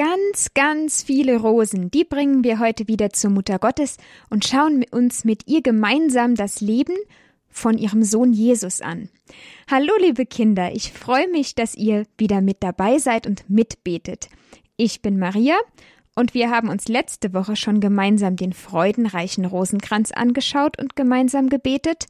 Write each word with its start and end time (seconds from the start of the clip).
ganz, 0.00 0.54
ganz 0.54 1.02
viele 1.02 1.36
Rosen. 1.36 1.90
Die 1.90 2.04
bringen 2.04 2.42
wir 2.42 2.58
heute 2.58 2.88
wieder 2.88 3.10
zur 3.10 3.28
Mutter 3.28 3.58
Gottes 3.58 3.98
und 4.30 4.46
schauen 4.46 4.82
uns 4.90 5.24
mit 5.26 5.46
ihr 5.46 5.60
gemeinsam 5.60 6.36
das 6.36 6.62
Leben 6.62 6.94
von 7.50 7.76
ihrem 7.76 8.02
Sohn 8.02 8.32
Jesus 8.32 8.80
an. 8.80 9.10
Hallo, 9.70 9.92
liebe 10.00 10.24
Kinder, 10.24 10.72
ich 10.72 10.90
freue 10.94 11.28
mich, 11.28 11.54
dass 11.54 11.74
ihr 11.74 12.06
wieder 12.16 12.40
mit 12.40 12.62
dabei 12.62 12.96
seid 12.96 13.26
und 13.26 13.50
mitbetet. 13.50 14.30
Ich 14.78 15.02
bin 15.02 15.18
Maria 15.18 15.58
und 16.14 16.32
wir 16.32 16.48
haben 16.48 16.70
uns 16.70 16.88
letzte 16.88 17.34
Woche 17.34 17.54
schon 17.54 17.80
gemeinsam 17.80 18.36
den 18.36 18.54
freudenreichen 18.54 19.44
Rosenkranz 19.44 20.12
angeschaut 20.12 20.80
und 20.80 20.96
gemeinsam 20.96 21.50
gebetet. 21.50 22.06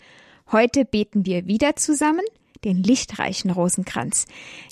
Heute 0.52 0.84
beten 0.84 1.26
wir 1.26 1.48
wieder 1.48 1.74
zusammen 1.74 2.24
den 2.64 2.84
lichtreichen 2.84 3.50
Rosenkranz. 3.50 4.26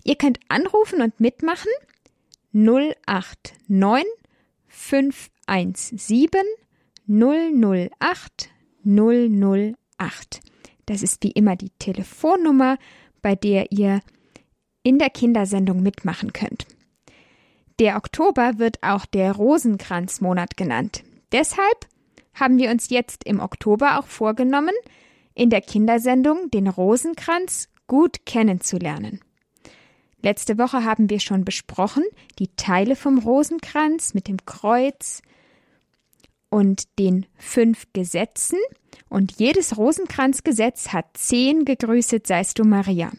Ihr 0.05 0.15
könnt 0.15 0.39
anrufen 0.49 1.03
und 1.03 1.19
mitmachen 1.19 1.73
089 2.53 4.05
517 4.67 6.41
008 7.07 8.51
008. 8.85 10.41
Das 10.87 11.03
ist 11.03 11.23
wie 11.23 11.33
immer 11.33 11.57
die 11.57 11.71
Telefonnummer, 11.79 12.79
bei 13.23 13.35
der 13.35 13.73
ihr 13.73 14.01
in 14.83 14.99
der 14.99 15.11
Kindersendung 15.11 15.83
mitmachen 15.83 16.33
könnt. 16.33 16.67
Der 17.79 17.97
Oktober 17.97 18.59
wird 18.59 18.83
auch 18.83 19.07
der 19.07 19.33
Rosenkranzmonat 19.33 20.57
genannt. 20.57 21.05
Deshalb 21.31 21.87
haben 22.35 22.59
wir 22.59 22.71
uns 22.71 22.89
jetzt 22.91 23.25
im 23.25 23.41
Oktober 23.41 23.99
auch 23.99 24.07
vorgenommen, 24.07 24.75
in 25.35 25.51
der 25.51 25.61
Kindersendung 25.61 26.51
den 26.51 26.69
Rosenkranz 26.69 27.69
gut 27.87 28.27
kennenzulernen. 28.27 29.21
Letzte 30.23 30.59
Woche 30.59 30.85
haben 30.85 31.11
wir 31.11 31.21
schon 31.21 31.45
besprochen, 31.45 32.03
die 32.39 32.49
Teile 32.57 32.97
vom 32.97 33.19
Rosenkranz 33.19 34.15
mit 34.15 34.27
dem 34.27 34.39
Kreuz 34.45 35.23
und 36.51 36.85
den 36.99 37.27
fünf 37.37 37.87
Gesetzen. 37.93 38.59
Und 39.09 39.39
jedes 39.39 39.77
Rosenkranzgesetz 39.77 40.89
hat 40.89 41.07
zehn 41.15 41.65
Gegrüßet 41.65 42.27
seist 42.27 42.59
du 42.59 42.65
Maria. 42.65 43.13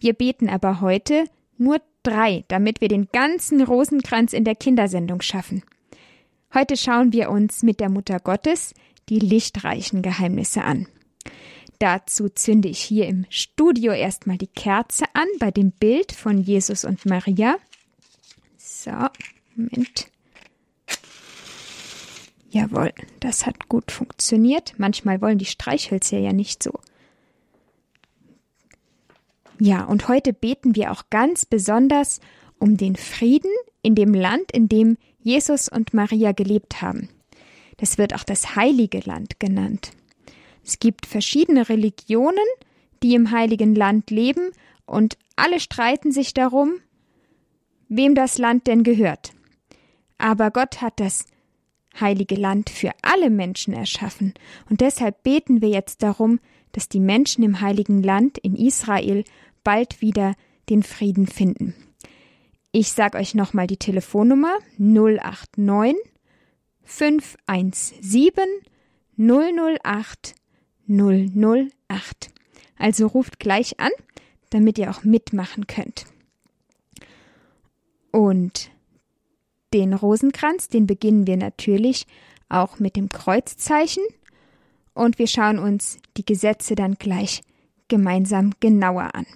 Wir 0.00 0.14
beten 0.14 0.48
aber 0.48 0.80
heute 0.80 1.24
nur 1.58 1.80
drei, 2.02 2.44
damit 2.48 2.80
wir 2.80 2.88
den 2.88 3.08
ganzen 3.12 3.62
Rosenkranz 3.62 4.32
in 4.32 4.44
der 4.44 4.56
Kindersendung 4.56 5.22
schaffen. 5.22 5.62
Heute 6.52 6.76
schauen 6.76 7.12
wir 7.12 7.30
uns 7.30 7.62
mit 7.62 7.80
der 7.80 7.88
Mutter 7.88 8.18
Gottes 8.20 8.74
die 9.08 9.18
lichtreichen 9.18 10.02
Geheimnisse 10.02 10.64
an. 10.64 10.86
Dazu 11.78 12.28
zünde 12.28 12.68
ich 12.68 12.80
hier 12.80 13.06
im 13.06 13.26
Studio 13.28 13.92
erstmal 13.92 14.38
die 14.38 14.46
Kerze 14.46 15.04
an 15.12 15.26
bei 15.38 15.50
dem 15.50 15.72
Bild 15.72 16.12
von 16.12 16.40
Jesus 16.40 16.84
und 16.84 17.04
Maria. 17.04 17.56
So, 18.56 18.92
Moment. 19.54 20.08
Jawohl, 22.50 22.92
das 23.20 23.44
hat 23.44 23.68
gut 23.68 23.92
funktioniert. 23.92 24.74
Manchmal 24.78 25.20
wollen 25.20 25.38
die 25.38 25.44
Streichhölzer 25.44 26.18
ja 26.18 26.32
nicht 26.32 26.62
so. 26.62 26.72
Ja, 29.58 29.84
und 29.84 30.08
heute 30.08 30.32
beten 30.32 30.74
wir 30.74 30.92
auch 30.92 31.04
ganz 31.10 31.44
besonders 31.44 32.20
um 32.58 32.76
den 32.76 32.96
Frieden 32.96 33.50
in 33.82 33.94
dem 33.94 34.14
Land, 34.14 34.52
in 34.52 34.68
dem 34.68 34.96
Jesus 35.20 35.68
und 35.68 35.92
Maria 35.92 36.32
gelebt 36.32 36.80
haben. 36.80 37.08
Das 37.78 37.98
wird 37.98 38.14
auch 38.14 38.24
das 38.24 38.56
heilige 38.56 39.00
Land 39.00 39.38
genannt. 39.38 39.92
Es 40.66 40.80
gibt 40.80 41.06
verschiedene 41.06 41.68
Religionen, 41.68 42.44
die 43.02 43.14
im 43.14 43.30
heiligen 43.30 43.76
Land 43.76 44.10
leben, 44.10 44.50
und 44.84 45.16
alle 45.36 45.60
streiten 45.60 46.10
sich 46.10 46.34
darum, 46.34 46.74
wem 47.88 48.16
das 48.16 48.36
Land 48.38 48.66
denn 48.66 48.82
gehört. 48.82 49.32
Aber 50.18 50.50
Gott 50.50 50.80
hat 50.82 50.98
das 50.98 51.26
heilige 52.00 52.34
Land 52.34 52.68
für 52.68 52.90
alle 53.02 53.30
Menschen 53.30 53.74
erschaffen, 53.74 54.34
und 54.68 54.80
deshalb 54.80 55.22
beten 55.22 55.62
wir 55.62 55.68
jetzt 55.68 56.02
darum, 56.02 56.40
dass 56.72 56.88
die 56.88 57.00
Menschen 57.00 57.44
im 57.44 57.60
heiligen 57.60 58.02
Land 58.02 58.38
in 58.38 58.56
Israel 58.56 59.22
bald 59.62 60.00
wieder 60.00 60.34
den 60.68 60.82
Frieden 60.82 61.28
finden. 61.28 61.74
Ich 62.72 62.90
sag 62.90 63.14
euch 63.14 63.34
nochmal 63.34 63.68
die 63.68 63.78
Telefonnummer 63.78 64.58
089 64.78 65.96
517 66.82 68.44
008 69.16 70.34
008. 70.88 72.30
Also 72.78 73.06
ruft 73.06 73.38
gleich 73.38 73.80
an, 73.80 73.90
damit 74.50 74.78
ihr 74.78 74.90
auch 74.90 75.04
mitmachen 75.04 75.66
könnt. 75.66 76.06
Und 78.10 78.70
den 79.74 79.92
Rosenkranz, 79.92 80.68
den 80.68 80.86
beginnen 80.86 81.26
wir 81.26 81.36
natürlich 81.36 82.06
auch 82.48 82.78
mit 82.78 82.96
dem 82.96 83.10
Kreuzzeichen 83.10 84.04
und 84.94 85.18
wir 85.18 85.26
schauen 85.26 85.58
uns 85.58 85.98
die 86.16 86.24
Gesetze 86.24 86.74
dann 86.74 86.94
gleich 86.94 87.42
gemeinsam 87.88 88.52
genauer 88.60 89.14
an. 89.14 89.26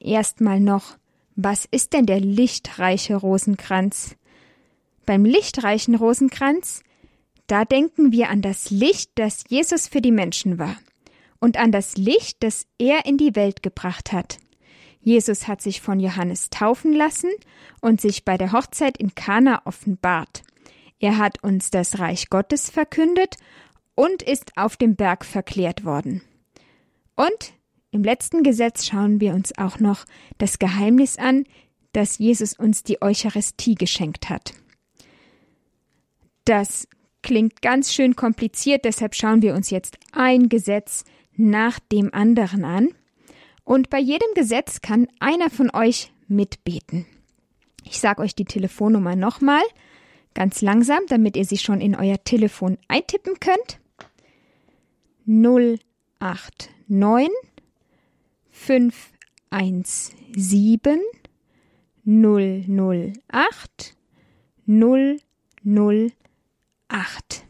Erstmal 0.00 0.60
noch, 0.60 0.96
was 1.36 1.66
ist 1.70 1.92
denn 1.92 2.06
der 2.06 2.20
lichtreiche 2.20 3.16
Rosenkranz? 3.16 4.16
Beim 5.04 5.24
lichtreichen 5.24 5.94
Rosenkranz 5.94 6.82
da 7.46 7.64
denken 7.64 8.12
wir 8.12 8.30
an 8.30 8.42
das 8.42 8.70
Licht, 8.70 9.10
das 9.16 9.44
Jesus 9.48 9.88
für 9.88 10.00
die 10.00 10.12
Menschen 10.12 10.58
war 10.58 10.76
und 11.40 11.56
an 11.58 11.72
das 11.72 11.96
Licht, 11.96 12.42
das 12.42 12.66
er 12.78 13.06
in 13.06 13.18
die 13.18 13.36
Welt 13.36 13.62
gebracht 13.62 14.12
hat. 14.12 14.38
Jesus 15.00 15.46
hat 15.46 15.60
sich 15.60 15.82
von 15.82 16.00
Johannes 16.00 16.48
taufen 16.48 16.94
lassen 16.94 17.30
und 17.82 18.00
sich 18.00 18.24
bei 18.24 18.38
der 18.38 18.52
Hochzeit 18.52 18.96
in 18.96 19.14
Kana 19.14 19.60
offenbart. 19.66 20.42
Er 20.98 21.18
hat 21.18 21.42
uns 21.42 21.70
das 21.70 21.98
Reich 21.98 22.30
Gottes 22.30 22.70
verkündet 22.70 23.36
und 23.94 24.22
ist 24.22 24.56
auf 24.56 24.78
dem 24.78 24.96
Berg 24.96 25.26
verklärt 25.26 25.84
worden. 25.84 26.22
Und 27.16 27.52
im 27.90 28.02
letzten 28.02 28.42
Gesetz 28.42 28.86
schauen 28.86 29.20
wir 29.20 29.34
uns 29.34 29.56
auch 29.58 29.78
noch 29.78 30.06
das 30.38 30.58
Geheimnis 30.58 31.18
an, 31.18 31.44
dass 31.92 32.18
Jesus 32.18 32.54
uns 32.54 32.82
die 32.82 33.02
Eucharistie 33.02 33.74
geschenkt 33.74 34.30
hat. 34.30 34.54
Das 36.46 36.88
klingt 37.24 37.60
ganz 37.62 37.92
schön 37.92 38.14
kompliziert, 38.14 38.84
deshalb 38.84 39.16
schauen 39.16 39.42
wir 39.42 39.54
uns 39.54 39.70
jetzt 39.70 39.98
ein 40.12 40.48
Gesetz 40.48 41.02
nach 41.36 41.80
dem 41.80 42.14
anderen 42.14 42.64
an. 42.64 42.90
Und 43.64 43.90
bei 43.90 43.98
jedem 43.98 44.28
Gesetz 44.34 44.80
kann 44.82 45.08
einer 45.18 45.50
von 45.50 45.74
euch 45.74 46.12
mitbeten. 46.28 47.06
Ich 47.82 47.98
sage 47.98 48.22
euch 48.22 48.36
die 48.36 48.44
Telefonnummer 48.44 49.16
nochmal, 49.16 49.62
ganz 50.34 50.60
langsam, 50.60 51.00
damit 51.08 51.36
ihr 51.36 51.46
sie 51.46 51.58
schon 51.58 51.80
in 51.80 51.96
euer 51.96 52.22
Telefon 52.22 52.78
eintippen 52.88 53.34
könnt. 53.40 53.80
089 55.24 57.30
517 58.50 61.00
008 62.04 63.96
008 64.66 66.23
8. 66.94 67.44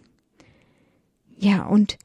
Ja, 1.37 1.67
und 1.67 1.99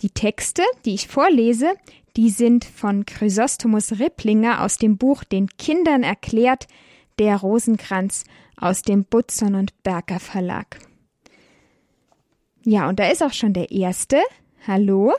die 0.00 0.08
Texte, 0.08 0.62
die 0.86 0.94
ich 0.94 1.08
vorlese, 1.08 1.74
die 2.16 2.30
sind 2.30 2.64
von 2.64 3.04
Chrysostomus 3.04 3.98
Ripplinger 4.00 4.62
aus 4.62 4.78
dem 4.78 4.96
Buch 4.96 5.22
Den 5.22 5.48
Kindern 5.58 6.02
erklärt, 6.02 6.66
der 7.18 7.36
Rosenkranz 7.36 8.24
aus 8.56 8.80
dem 8.80 9.04
Butzon 9.04 9.54
und 9.54 9.82
Berger 9.82 10.20
Verlag. 10.20 10.78
Ja, 12.64 12.88
und 12.88 12.98
da 12.98 13.08
ist 13.10 13.22
auch 13.22 13.34
schon 13.34 13.52
der 13.52 13.70
erste. 13.70 14.18
Hallo? 14.66 15.12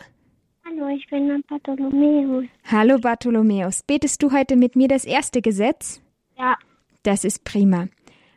Hallo, 0.65 0.87
ich 0.87 1.07
bin 1.09 1.43
Bartholomäus. 1.47 2.45
Hallo 2.65 2.97
Bartholomäus. 2.97 3.83
Betest 3.83 4.23
du 4.23 4.31
heute 4.31 4.55
mit 4.55 4.75
mir 4.75 4.87
das 4.87 5.05
erste 5.05 5.43
Gesetz? 5.43 6.01
Ja. 6.37 6.57
Das 7.03 7.23
ist 7.23 7.43
prima. 7.43 7.87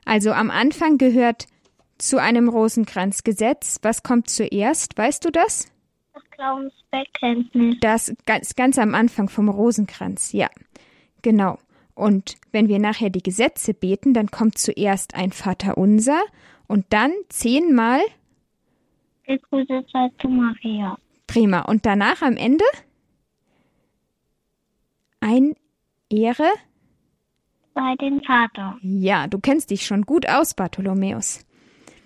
Also 0.04 0.32
am 0.32 0.50
Anfang 0.50 0.98
gehört 0.98 1.46
zu 2.02 2.20
einem 2.20 2.48
Rosenkranzgesetz. 2.48 3.78
Was 3.82 4.02
kommt 4.02 4.28
zuerst? 4.30 4.96
Weißt 4.96 5.24
du 5.24 5.30
das? 5.30 5.70
Das 6.14 6.22
Glaubensbekenntnis. 6.30 7.76
Das 7.80 8.14
ganz, 8.26 8.54
ganz 8.54 8.78
am 8.78 8.94
Anfang 8.94 9.28
vom 9.28 9.48
Rosenkranz, 9.48 10.32
ja. 10.32 10.48
Genau. 11.22 11.58
Und 11.94 12.36
wenn 12.52 12.68
wir 12.68 12.78
nachher 12.78 13.10
die 13.10 13.22
Gesetze 13.22 13.74
beten, 13.74 14.14
dann 14.14 14.30
kommt 14.30 14.58
zuerst 14.58 15.14
ein 15.14 15.32
Vaterunser 15.32 16.20
und 16.66 16.86
dann 16.90 17.12
zehnmal 17.28 18.00
Gegrüßet 19.24 19.88
sei 19.92 20.08
zu 20.20 20.28
Maria. 20.28 20.96
Prima. 21.26 21.60
Und 21.60 21.86
danach 21.86 22.22
am 22.22 22.36
Ende 22.36 22.64
ein 25.20 25.54
Ehre 26.08 26.50
Bei 27.74 27.94
den 28.00 28.20
Vater. 28.22 28.76
Ja, 28.82 29.28
du 29.28 29.38
kennst 29.38 29.70
dich 29.70 29.86
schon 29.86 30.02
gut 30.02 30.28
aus, 30.28 30.54
Bartholomäus. 30.54 31.46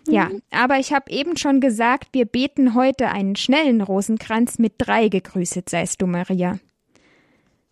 Ja, 0.07 0.31
aber 0.51 0.79
ich 0.79 0.93
habe 0.93 1.11
eben 1.11 1.37
schon 1.37 1.61
gesagt, 1.61 2.09
wir 2.13 2.27
beten 2.27 2.75
heute 2.75 3.09
einen 3.09 3.37
schnellen 3.37 3.81
Rosenkranz 3.81 4.59
mit 4.59 4.75
drei 4.79 5.09
gegrüßet 5.09 5.69
seist 5.69 6.03
du, 6.03 6.07
Maria. 6.07 6.59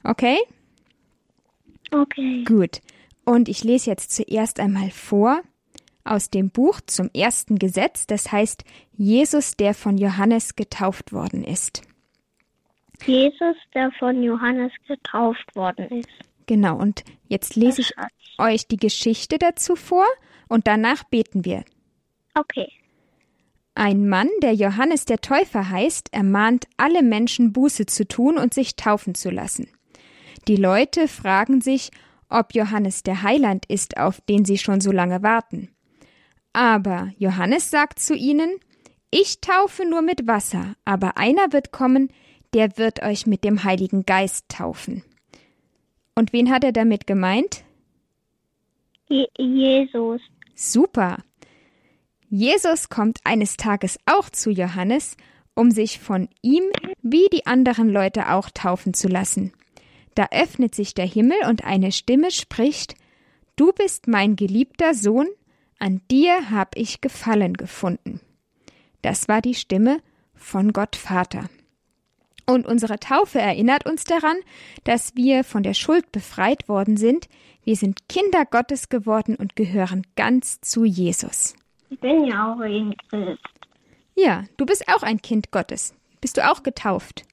Okay? 0.02 0.38
Okay. 1.90 2.44
Gut. 2.44 2.80
Und 3.24 3.48
ich 3.48 3.62
lese 3.64 3.90
jetzt 3.90 4.12
zuerst 4.12 4.60
einmal 4.60 4.90
vor 4.90 5.42
aus 6.04 6.30
dem 6.30 6.50
Buch 6.50 6.80
zum 6.86 7.10
ersten 7.14 7.58
Gesetz, 7.58 8.06
das 8.06 8.32
heißt 8.32 8.64
Jesus, 8.96 9.56
der 9.56 9.74
von 9.74 9.98
Johannes 9.98 10.56
getauft 10.56 11.12
worden 11.12 11.44
ist. 11.44 11.82
Jesus, 13.04 13.56
der 13.74 13.90
von 13.92 14.22
Johannes 14.22 14.72
getauft 14.88 15.54
worden 15.54 16.00
ist. 16.00 16.08
Genau, 16.46 16.76
und 16.76 17.04
jetzt 17.28 17.56
lese 17.56 17.82
ich 17.82 17.92
euch 18.38 18.66
die 18.66 18.76
Geschichte 18.76 19.38
dazu 19.38 19.76
vor 19.76 20.06
und 20.48 20.66
danach 20.66 21.04
beten 21.04 21.44
wir. 21.44 21.64
Okay. 22.34 22.68
Ein 23.74 24.08
Mann, 24.08 24.28
der 24.42 24.52
Johannes 24.52 25.06
der 25.06 25.20
Täufer 25.20 25.70
heißt, 25.70 26.12
ermahnt 26.12 26.66
alle 26.76 27.02
Menschen 27.02 27.52
Buße 27.52 27.86
zu 27.86 28.06
tun 28.06 28.36
und 28.36 28.52
sich 28.52 28.76
taufen 28.76 29.14
zu 29.14 29.30
lassen. 29.30 29.68
Die 30.46 30.56
Leute 30.56 31.08
fragen 31.08 31.60
sich, 31.60 31.90
ob 32.28 32.54
Johannes 32.54 33.02
der 33.02 33.22
Heiland 33.22 33.66
ist, 33.66 33.96
auf 33.96 34.20
den 34.22 34.44
sie 34.44 34.58
schon 34.58 34.80
so 34.80 34.92
lange 34.92 35.22
warten. 35.22 35.68
Aber 36.52 37.12
Johannes 37.16 37.70
sagt 37.70 37.98
zu 37.98 38.14
ihnen, 38.14 38.58
ich 39.10 39.40
taufe 39.40 39.88
nur 39.88 40.02
mit 40.02 40.26
Wasser, 40.26 40.74
aber 40.84 41.16
einer 41.16 41.52
wird 41.52 41.72
kommen, 41.72 42.08
der 42.54 42.76
wird 42.76 43.02
euch 43.02 43.26
mit 43.26 43.44
dem 43.44 43.64
Heiligen 43.64 44.04
Geist 44.04 44.48
taufen. 44.48 45.02
Und 46.14 46.32
wen 46.32 46.50
hat 46.50 46.64
er 46.64 46.72
damit 46.72 47.06
gemeint? 47.06 47.64
Je 49.08 49.26
Jesus. 49.38 50.20
Super. 50.54 51.18
Jesus 52.34 52.88
kommt 52.88 53.18
eines 53.24 53.58
Tages 53.58 53.98
auch 54.06 54.30
zu 54.30 54.48
Johannes, 54.48 55.18
um 55.54 55.70
sich 55.70 55.98
von 55.98 56.30
ihm 56.40 56.62
wie 57.02 57.26
die 57.30 57.44
anderen 57.44 57.90
Leute 57.90 58.30
auch 58.30 58.48
taufen 58.48 58.94
zu 58.94 59.06
lassen. 59.06 59.52
Da 60.14 60.28
öffnet 60.30 60.74
sich 60.74 60.94
der 60.94 61.04
Himmel 61.04 61.36
und 61.46 61.64
eine 61.64 61.92
Stimme 61.92 62.30
spricht 62.30 62.94
Du 63.56 63.70
bist 63.72 64.08
mein 64.08 64.34
geliebter 64.34 64.94
Sohn, 64.94 65.28
an 65.78 66.00
dir 66.10 66.50
hab 66.50 66.74
ich 66.74 67.02
Gefallen 67.02 67.52
gefunden. 67.52 68.22
Das 69.02 69.28
war 69.28 69.42
die 69.42 69.54
Stimme 69.54 69.98
von 70.34 70.72
Gott 70.72 70.96
Vater. 70.96 71.50
Und 72.46 72.64
unsere 72.64 72.98
Taufe 72.98 73.40
erinnert 73.40 73.84
uns 73.84 74.04
daran, 74.04 74.38
dass 74.84 75.16
wir 75.16 75.44
von 75.44 75.62
der 75.62 75.74
Schuld 75.74 76.10
befreit 76.12 76.66
worden 76.66 76.96
sind. 76.96 77.28
Wir 77.62 77.76
sind 77.76 78.08
Kinder 78.08 78.46
Gottes 78.46 78.88
geworden 78.88 79.36
und 79.36 79.54
gehören 79.54 80.06
ganz 80.16 80.62
zu 80.62 80.86
Jesus. 80.86 81.56
Ich 81.92 82.00
bin 82.00 82.24
ja 82.24 82.50
auch 82.50 82.60
ein 82.60 82.94
Christ. 83.10 83.42
Ja, 84.14 84.44
du 84.56 84.64
bist 84.64 84.88
auch 84.88 85.02
ein 85.02 85.20
Kind 85.20 85.50
Gottes. 85.50 85.94
Bist 86.22 86.38
du 86.38 86.50
auch 86.50 86.62
getauft? 86.62 87.24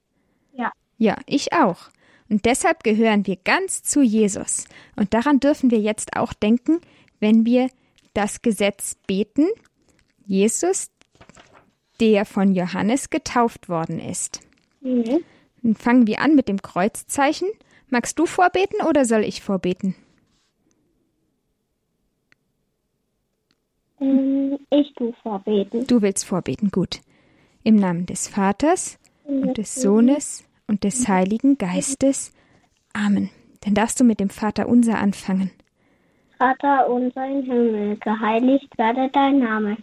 Ja. 0.52 0.74
Ja, 0.98 1.16
ich 1.28 1.54
auch. 1.54 1.90
Und 2.30 2.44
deshalb 2.44 2.84
gehören 2.84 3.26
wir 3.26 3.38
ganz 3.38 3.84
zu 3.84 4.02
Jesus. 4.02 4.66
Und 4.98 5.14
daran 5.14 5.40
dürfen 5.40 5.72
wir 5.72 5.80
jetzt 5.80 6.18
auch 6.18 6.34
denken, 6.34 6.82
wenn 7.22 7.46
wir 7.46 7.70
das 8.14 8.42
Gesetz 8.42 8.96
beten. 9.08 9.48
Jesus, 10.26 10.92
der 12.02 12.26
von 12.26 12.54
Johannes 12.54 13.10
getauft 13.10 13.70
worden 13.70 14.00
ist. 14.00 14.42
Mhm. 14.82 15.24
Dann 15.64 15.76
fangen 15.76 16.06
wir 16.06 16.20
an 16.20 16.36
mit 16.36 16.50
dem 16.50 16.62
Kreuzzeichen. 16.62 17.48
Magst 17.88 18.20
du 18.20 18.26
vorbeten 18.26 18.86
oder 18.86 19.06
soll 19.06 19.24
ich 19.24 19.42
vorbeten? 19.42 19.96
Ich 24.00 24.94
tu 24.96 25.12
vorbeten. 25.24 25.86
Du 25.88 26.02
willst 26.02 26.26
vorbeten, 26.26 26.72
gut. 26.72 27.02
Im 27.64 27.76
Namen 27.76 28.06
des 28.06 28.28
Vaters 28.28 28.98
und 29.26 29.58
des 29.58 29.76
Sohnes 29.76 30.48
und 30.68 30.84
des 30.84 31.08
Heiligen 31.08 31.58
Geistes. 31.58 32.34
Amen. 32.94 33.30
Dann 33.62 33.74
darfst 33.74 34.00
du 34.00 34.04
mit 34.04 34.20
dem 34.20 34.30
Vater 34.30 34.70
unser 34.70 35.00
anfangen. 35.00 35.52
Vater 36.38 36.90
unser 36.90 37.28
im 37.28 37.44
Himmel, 37.44 37.98
geheiligt 37.98 38.78
werde 38.78 39.10
dein 39.12 39.40
Name. 39.40 39.78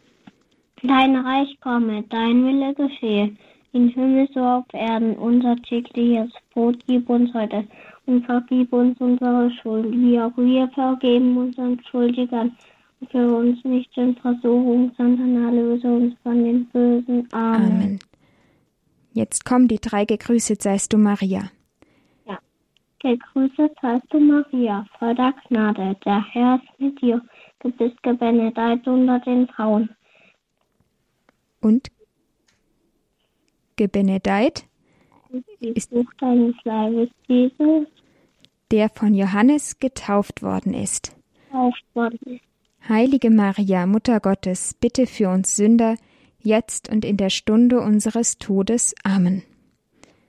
Dein 0.83 1.17
Reich 1.17 1.59
komme, 1.61 2.03
dein 2.09 2.47
Wille 2.47 2.75
geschehe, 2.75 3.37
im 3.73 3.89
Himmel 3.89 4.29
so 4.33 4.41
auf 4.41 4.65
Erden. 4.73 5.17
Unser 5.17 5.57
tägliches 5.57 6.31
Brot 6.55 6.79
gib 6.87 7.11
uns 7.11 7.35
heute 7.35 7.65
und 8.07 8.25
vergib 8.25 8.73
uns 8.73 8.99
unsere 9.01 9.51
Schuld, 9.61 9.93
wie 9.93 10.19
auch 10.19 10.37
wir 10.37 10.69
vergeben 10.69 11.37
unseren 11.37 11.79
Schuldigern. 11.91 12.57
Führe 13.11 13.37
uns 13.37 13.63
nicht 13.65 13.97
in 13.97 14.17
Versuchung, 14.17 14.93
sondern 14.97 15.45
erlöse 15.45 15.89
uns 15.89 16.15
von 16.23 16.43
den 16.45 16.67
Bösen. 16.67 17.29
Amen. 17.33 17.73
Amen. 17.73 17.99
Jetzt 19.13 19.45
kommen 19.45 19.69
die 19.69 19.81
drei 19.81 20.05
gegrüßet 20.05 20.63
seist 20.63 20.93
du 20.93 20.99
Maria. 20.99 21.51
Gegrüßet 23.01 23.73
seist 23.81 24.07
du, 24.11 24.19
Maria, 24.19 24.85
voll 24.99 25.15
der 25.15 25.33
Gnade. 25.49 25.97
Der 26.05 26.25
Herr 26.33 26.57
ist 26.57 26.81
mit 26.81 27.01
dir. 27.01 27.23
Du 27.61 27.71
bist 27.71 28.03
gebenedeit 28.03 28.85
unter 28.89 29.21
den 29.21 29.47
Frauen. 29.49 29.91
Und 31.61 31.89
gebenedeit, 33.77 34.65
Ist- 35.61 35.93
deines 36.21 36.55
Leibes, 36.65 37.11
Jesus, 37.29 37.87
der 38.73 38.89
von 38.89 39.15
Johannes 39.15 39.79
getauft 39.79 40.43
worden 40.43 40.73
ist. 40.75 41.15
tauft 41.53 41.85
worden 41.95 42.19
ist. 42.25 42.45
Heilige 42.89 43.31
Maria, 43.31 43.85
Mutter 43.85 44.21
Gottes, 44.21 44.75
bitte 44.75 45.07
für 45.09 45.29
uns 45.29 45.57
Sünder, 45.57 45.97
jetzt 46.41 46.89
und 46.89 47.05
in 47.05 47.17
der 47.17 47.31
Stunde 47.31 47.81
unseres 47.81 48.39
Todes. 48.39 48.95
Amen. 49.03 49.43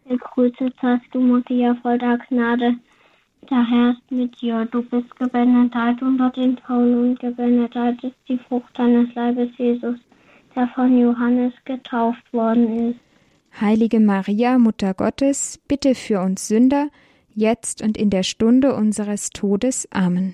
Gegrüßet 0.09 0.73
seist 0.81 1.05
du, 1.11 1.19
Maria, 1.19 1.75
voll 1.83 1.99
der 1.99 2.17
Gnade. 2.29 2.77
Der 3.49 3.69
Herr 3.69 3.91
ist 3.91 4.11
mit 4.11 4.41
dir. 4.41 4.67
Du 4.71 4.81
bist 4.81 5.15
gebenedeit 5.17 6.01
unter 6.01 6.31
den 6.31 6.57
Frauen 6.57 6.95
und 6.95 7.19
gebenedeit 7.19 8.03
ist 8.03 8.15
die 8.27 8.39
Frucht 8.39 8.77
deines 8.77 9.13
Leibes, 9.13 9.49
Jesus, 9.57 9.99
der 10.55 10.67
von 10.69 10.97
Johannes 10.97 11.53
getauft 11.65 12.33
worden 12.33 12.89
ist. 12.89 12.99
Heilige 13.61 13.99
Maria, 13.99 14.57
Mutter 14.57 14.95
Gottes, 14.95 15.59
bitte 15.67 15.93
für 15.93 16.21
uns 16.21 16.47
Sünder, 16.47 16.89
jetzt 17.35 17.83
und 17.83 17.97
in 17.97 18.09
der 18.09 18.23
Stunde 18.23 18.73
unseres 18.73 19.29
Todes. 19.29 19.87
Amen. 19.91 20.33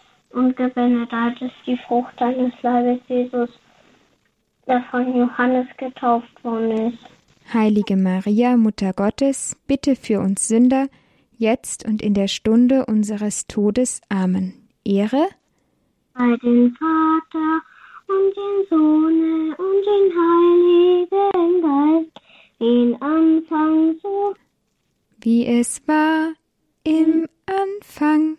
Und 0.33 0.55
gebenedeit 0.55 1.41
ist 1.41 1.55
die 1.65 1.77
Frucht 1.87 2.13
deines 2.17 2.53
Leibes, 2.61 3.01
Jesus, 3.07 3.49
der 4.67 4.81
von 4.89 5.15
Johannes 5.15 5.67
getauft 5.77 6.43
worden 6.43 6.93
ist. 6.93 7.53
Heilige 7.53 7.97
Maria, 7.97 8.55
Mutter 8.55 8.93
Gottes, 8.93 9.57
bitte 9.67 9.95
für 9.95 10.19
uns 10.19 10.47
Sünder, 10.47 10.87
jetzt 11.37 11.85
und 11.85 12.01
in 12.01 12.13
der 12.13 12.27
Stunde 12.27 12.85
unseres 12.85 13.47
Todes. 13.47 14.01
Amen. 14.09 14.53
Ehre, 14.85 15.27
bei 16.13 16.35
den 16.37 16.75
Vater 16.75 17.61
und 18.07 18.35
den 18.35 18.67
Sohne 18.69 19.55
und 19.57 19.85
den 19.85 20.05
Heiligen 20.17 21.61
Geist, 21.61 22.21
den 22.59 23.01
Anfang 23.01 23.95
so 24.01 24.35
wie 25.23 25.45
es 25.45 25.87
war 25.87 26.33
im 26.83 27.27
Anfang. 27.45 28.37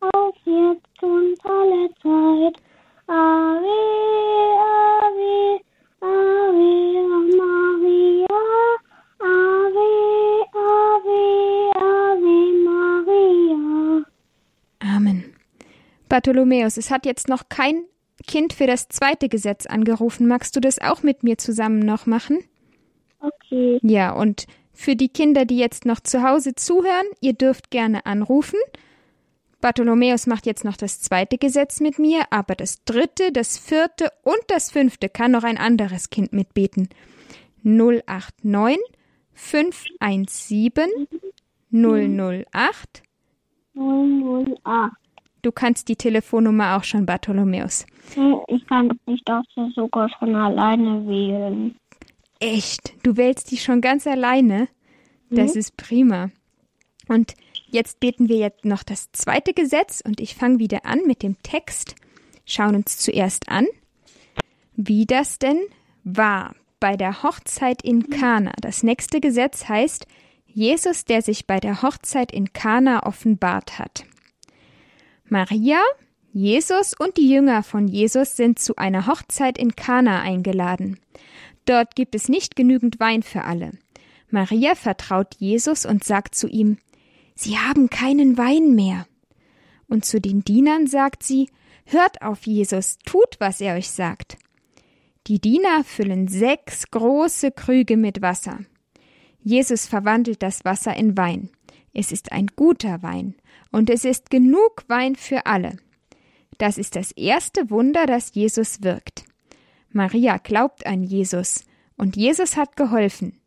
Auf 0.00 0.34
jetzt 0.44 1.02
und 1.02 1.36
alle 1.44 1.88
Zeit. 2.02 2.62
Ave, 3.06 3.78
Ave, 4.60 5.60
Ave 6.00 7.02
Maria, 7.36 8.26
Ave, 9.18 9.88
Ave, 10.54 11.20
Ave 11.76 12.38
Maria. 12.64 14.04
Amen. 14.80 15.34
Bartholomäus, 16.08 16.76
es 16.76 16.90
hat 16.90 17.04
jetzt 17.06 17.28
noch 17.28 17.48
kein 17.48 17.84
Kind 18.26 18.52
für 18.52 18.66
das 18.66 18.88
zweite 18.88 19.28
Gesetz 19.28 19.66
angerufen. 19.66 20.26
Magst 20.26 20.54
du 20.56 20.60
das 20.60 20.78
auch 20.78 21.02
mit 21.02 21.22
mir 21.22 21.38
zusammen 21.38 21.80
noch 21.80 22.06
machen? 22.06 22.38
Okay, 23.20 23.78
Ja, 23.82 24.12
und 24.12 24.46
für 24.72 24.96
die 24.96 25.08
Kinder, 25.08 25.44
die 25.44 25.58
jetzt 25.58 25.84
noch 25.84 26.00
zu 26.00 26.22
Hause 26.22 26.54
zuhören, 26.54 27.06
ihr 27.20 27.34
dürft 27.34 27.70
gerne 27.70 28.06
anrufen. 28.06 28.58
Bartholomäus 29.60 30.26
macht 30.26 30.46
jetzt 30.46 30.64
noch 30.64 30.76
das 30.76 31.00
zweite 31.00 31.38
Gesetz 31.38 31.80
mit 31.80 31.98
mir, 31.98 32.24
aber 32.30 32.54
das 32.54 32.84
dritte, 32.84 33.32
das 33.32 33.58
vierte 33.58 34.10
und 34.22 34.40
das 34.48 34.70
fünfte 34.70 35.08
kann 35.08 35.32
noch 35.32 35.44
ein 35.44 35.58
anderes 35.58 36.10
Kind 36.10 36.32
mitbeten. 36.32 36.88
089 37.62 38.78
517 39.34 40.84
008. 41.70 43.02
008. 43.74 44.92
Du 45.42 45.52
kannst 45.52 45.88
die 45.88 45.96
Telefonnummer 45.96 46.76
auch 46.76 46.84
schon, 46.84 47.06
Bartholomäus. 47.06 47.86
Ich 48.48 48.66
kann 48.66 48.90
ich 49.06 49.22
darf 49.24 49.44
sie 49.54 49.70
sogar 49.74 50.10
schon 50.18 50.34
alleine 50.34 51.06
wählen. 51.06 51.74
Echt? 52.40 52.94
Du 53.02 53.16
wählst 53.16 53.50
die 53.50 53.56
schon 53.56 53.80
ganz 53.80 54.06
alleine? 54.06 54.68
Das 55.30 55.54
ist 55.54 55.76
prima. 55.76 56.30
Und 57.08 57.34
jetzt 57.72 58.00
beten 58.00 58.28
wir 58.28 58.36
jetzt 58.36 58.64
noch 58.64 58.82
das 58.82 59.10
zweite 59.12 59.52
Gesetz 59.52 60.02
und 60.04 60.20
ich 60.20 60.34
fange 60.34 60.58
wieder 60.58 60.84
an 60.84 61.00
mit 61.06 61.22
dem 61.22 61.40
Text. 61.42 61.94
Schauen 62.44 62.74
uns 62.74 62.98
zuerst 62.98 63.48
an, 63.48 63.66
wie 64.74 65.06
das 65.06 65.38
denn 65.38 65.58
war 66.04 66.54
bei 66.80 66.96
der 66.96 67.22
Hochzeit 67.22 67.82
in 67.82 68.08
Kana. 68.10 68.52
Das 68.60 68.82
nächste 68.82 69.20
Gesetz 69.20 69.68
heißt 69.68 70.06
Jesus, 70.46 71.04
der 71.04 71.22
sich 71.22 71.46
bei 71.46 71.60
der 71.60 71.82
Hochzeit 71.82 72.32
in 72.32 72.52
Kana 72.52 73.06
offenbart 73.06 73.78
hat. 73.78 74.04
Maria, 75.28 75.78
Jesus 76.32 76.94
und 76.94 77.16
die 77.16 77.30
Jünger 77.30 77.62
von 77.62 77.86
Jesus 77.86 78.36
sind 78.36 78.58
zu 78.58 78.76
einer 78.76 79.06
Hochzeit 79.06 79.58
in 79.58 79.76
Kana 79.76 80.22
eingeladen. 80.22 80.98
Dort 81.66 81.94
gibt 81.94 82.14
es 82.14 82.28
nicht 82.28 82.56
genügend 82.56 82.98
Wein 82.98 83.22
für 83.22 83.44
alle. 83.44 83.72
Maria 84.30 84.74
vertraut 84.74 85.34
Jesus 85.38 85.86
und 85.86 86.04
sagt 86.04 86.34
zu 86.34 86.48
ihm, 86.48 86.78
Sie 87.42 87.56
haben 87.56 87.88
keinen 87.88 88.36
Wein 88.36 88.74
mehr. 88.74 89.06
Und 89.88 90.04
zu 90.04 90.20
den 90.20 90.44
Dienern 90.44 90.86
sagt 90.86 91.22
sie, 91.22 91.48
Hört 91.86 92.20
auf 92.20 92.46
Jesus, 92.46 92.98
tut, 93.06 93.36
was 93.38 93.62
er 93.62 93.76
euch 93.76 93.88
sagt. 93.88 94.36
Die 95.26 95.40
Diener 95.40 95.82
füllen 95.82 96.28
sechs 96.28 96.90
große 96.90 97.50
Krüge 97.50 97.96
mit 97.96 98.20
Wasser. 98.20 98.58
Jesus 99.42 99.86
verwandelt 99.86 100.42
das 100.42 100.66
Wasser 100.66 100.94
in 100.94 101.16
Wein. 101.16 101.48
Es 101.94 102.12
ist 102.12 102.30
ein 102.30 102.48
guter 102.56 103.02
Wein, 103.02 103.34
und 103.72 103.88
es 103.88 104.04
ist 104.04 104.28
genug 104.28 104.84
Wein 104.88 105.16
für 105.16 105.46
alle. 105.46 105.78
Das 106.58 106.76
ist 106.76 106.94
das 106.94 107.10
erste 107.10 107.70
Wunder, 107.70 108.04
das 108.04 108.34
Jesus 108.34 108.82
wirkt. 108.82 109.24
Maria 109.90 110.36
glaubt 110.36 110.84
an 110.84 111.04
Jesus, 111.04 111.64
und 111.96 112.16
Jesus 112.16 112.58
hat 112.58 112.76
geholfen. 112.76 113.39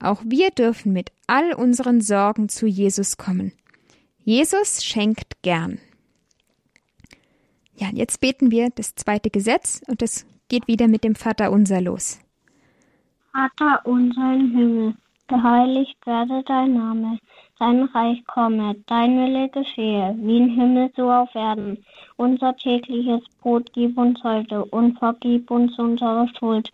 Auch 0.00 0.22
wir 0.24 0.50
dürfen 0.50 0.92
mit 0.92 1.12
all 1.26 1.54
unseren 1.54 2.00
Sorgen 2.00 2.48
zu 2.48 2.66
Jesus 2.66 3.16
kommen. 3.16 3.52
Jesus 4.24 4.84
schenkt 4.84 5.42
gern. 5.42 5.78
Ja, 7.76 7.88
jetzt 7.92 8.20
beten 8.20 8.50
wir 8.50 8.70
das 8.70 8.94
zweite 8.94 9.30
Gesetz 9.30 9.82
und 9.88 10.00
es 10.02 10.26
geht 10.48 10.68
wieder 10.68 10.88
mit 10.88 11.04
dem 11.04 11.14
Vater 11.14 11.50
unser 11.50 11.80
los. 11.80 12.20
Vater 13.32 13.80
unser 13.84 14.34
im 14.34 14.50
Himmel, 14.52 14.94
geheiligt 15.26 15.96
werde 16.06 16.42
dein 16.46 16.74
Name, 16.74 17.18
dein 17.58 17.82
Reich 17.82 18.24
komme, 18.26 18.76
dein 18.86 19.18
Wille 19.18 19.48
geschehe, 19.48 20.14
wie 20.18 20.38
im 20.38 20.50
Himmel 20.50 20.92
so 20.96 21.10
auf 21.10 21.34
Erden. 21.34 21.84
Unser 22.16 22.56
tägliches 22.56 23.22
Brot 23.40 23.72
gib 23.72 23.98
uns 23.98 24.22
heute 24.22 24.64
und 24.66 24.98
vergib 24.98 25.50
uns 25.50 25.76
unsere 25.78 26.28
Schuld, 26.38 26.70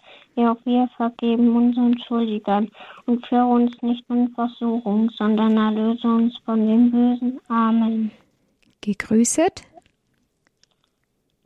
auch 0.47 0.59
wir 0.65 0.89
vergeben 0.97 1.55
unseren 1.57 1.99
Schuldigern. 2.07 2.69
Und 3.07 3.27
führe 3.27 3.47
uns 3.47 3.73
nicht 3.83 4.05
in 4.09 4.29
Versuchung, 4.35 5.11
sondern 5.17 5.57
erlöse 5.57 6.07
uns 6.07 6.37
von 6.45 6.67
dem 6.67 6.91
Bösen. 6.91 7.41
Amen. 7.49 8.11
Gegrüßet. 8.81 9.63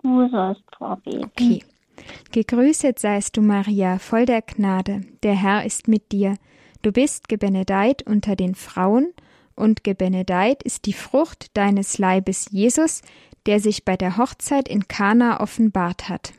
Du 0.02 0.28
sollst 0.28 0.62
vorbeten. 0.76 1.24
Okay. 1.24 1.64
Gegrüßet 2.32 2.98
seist 2.98 3.36
du, 3.36 3.42
Maria, 3.42 3.98
voll 3.98 4.26
der 4.26 4.42
Gnade. 4.42 5.02
Der 5.22 5.34
Herr 5.34 5.64
ist 5.64 5.88
mit 5.88 6.12
dir. 6.12 6.36
Du 6.82 6.92
bist 6.92 7.28
gebenedeit 7.28 8.02
unter 8.06 8.36
den 8.36 8.54
Frauen, 8.54 9.12
und 9.56 9.84
gebenedeit 9.84 10.62
ist 10.62 10.86
die 10.86 10.92
Frucht 10.92 11.56
deines 11.56 11.98
Leibes, 11.98 12.48
Jesus, 12.50 13.02
der 13.46 13.60
sich 13.60 13.84
bei 13.84 13.96
der 13.96 14.16
Hochzeit 14.16 14.68
in 14.68 14.88
Kana 14.88 15.40
offenbart 15.40 16.08
hat. 16.08 16.32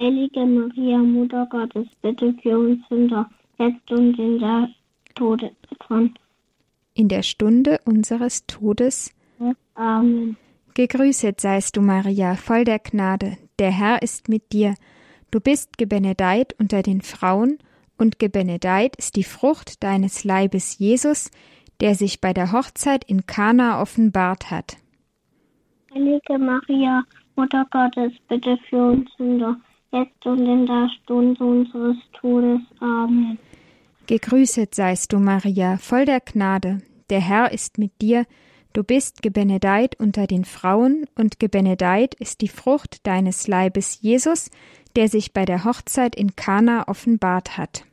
Heilige 0.00 0.46
Maria, 0.46 0.98
Mutter 0.98 1.46
Gottes, 1.50 1.88
bitte 2.02 2.32
für 2.42 2.56
uns 2.56 2.86
Sünder, 2.88 3.28
jetzt 3.58 3.90
und 3.90 4.16
in 4.18 4.38
der 4.38 4.68
Tode 5.14 5.50
von 5.86 6.14
In 6.94 7.08
der 7.08 7.22
Stunde 7.22 7.80
unseres 7.84 8.46
Todes. 8.46 9.12
Amen. 9.74 10.36
Gegrüßet 10.74 11.40
seist 11.40 11.76
du, 11.76 11.80
Maria, 11.80 12.36
voll 12.36 12.62
der 12.62 12.78
Gnade. 12.78 13.38
Der 13.58 13.72
Herr 13.72 14.00
ist 14.02 14.28
mit 14.28 14.52
dir. 14.52 14.74
Du 15.32 15.40
bist 15.40 15.78
gebenedeit 15.78 16.54
unter 16.58 16.82
den 16.82 17.02
Frauen, 17.02 17.58
und 17.98 18.20
gebenedeit 18.20 18.94
ist 18.94 19.16
die 19.16 19.24
Frucht 19.24 19.82
deines 19.82 20.22
Leibes, 20.22 20.78
Jesus, 20.78 21.32
der 21.80 21.96
sich 21.96 22.20
bei 22.20 22.32
der 22.32 22.52
Hochzeit 22.52 23.02
in 23.04 23.26
Kana 23.26 23.82
offenbart 23.82 24.52
hat. 24.52 24.76
Heilige 25.92 26.38
Maria, 26.38 27.02
Mutter 27.34 27.66
Gottes, 27.72 28.12
bitte 28.28 28.56
für 28.68 28.92
uns 28.92 29.10
Sünder, 29.16 29.56
jetzt 29.92 30.26
und 30.26 30.40
in 30.40 30.66
der 30.66 30.88
Stunde 31.02 31.42
unseres 31.44 31.96
Todes. 32.12 32.60
Amen. 32.80 33.38
Gegrüßet 34.06 34.74
seist 34.74 35.12
du, 35.12 35.18
Maria, 35.18 35.76
voll 35.76 36.04
der 36.04 36.20
Gnade. 36.20 36.78
Der 37.10 37.20
Herr 37.20 37.52
ist 37.52 37.78
mit 37.78 38.00
dir. 38.00 38.24
Du 38.72 38.82
bist 38.82 39.22
gebenedeit 39.22 39.98
unter 39.98 40.26
den 40.26 40.44
Frauen, 40.44 41.06
und 41.16 41.38
gebenedeit 41.38 42.14
ist 42.14 42.40
die 42.40 42.48
Frucht 42.48 43.06
deines 43.06 43.48
Leibes, 43.48 44.00
Jesus, 44.00 44.50
der 44.96 45.08
sich 45.08 45.32
bei 45.32 45.44
der 45.44 45.64
Hochzeit 45.64 46.14
in 46.14 46.36
Kana 46.36 46.86
offenbart 46.88 47.56
hat. 47.56 47.84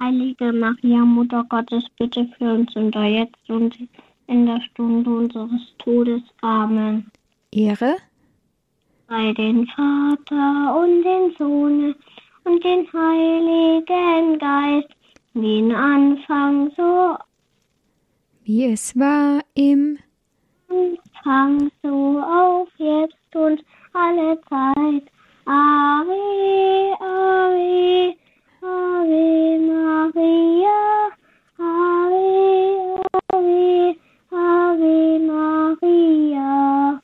Heilige 0.00 0.52
Maria, 0.52 1.04
Mutter 1.04 1.44
Gottes, 1.48 1.84
bitte 1.98 2.28
für 2.36 2.52
uns 2.54 2.72
Sünder, 2.72 3.04
jetzt 3.04 3.48
und 3.48 3.76
in 4.26 4.46
der 4.46 4.60
Stunde 4.60 5.10
unseres 5.10 5.62
Todes. 5.78 6.22
Amen. 6.40 7.10
Ehre, 7.52 7.96
Bei 9.06 9.32
den 9.32 9.66
Vater 9.68 10.76
und 10.76 11.02
den 11.02 11.34
Sohn 11.38 11.94
und 12.44 12.64
den 12.64 12.86
Heiligen 12.92 14.38
Geist, 14.38 14.88
wie 15.34 15.58
in 15.58 15.72
Anfang 15.72 16.70
so 16.76 17.16
wie 18.44 18.66
es 18.66 18.94
war 18.98 19.40
im 19.54 19.98
Anfang 20.68 21.70
so 21.82 22.20
auf 22.20 22.68
jetzt 22.76 23.34
und 23.34 23.64
alle 23.94 24.38
Zeit. 24.50 25.10
Ave, 25.46 26.94
Ave, 27.00 28.14
Ave 28.60 29.58
Maria, 29.60 31.10
Ave, 31.58 33.02
Ave, 33.32 33.96
Ave 34.30 35.18
Maria. 35.20 37.00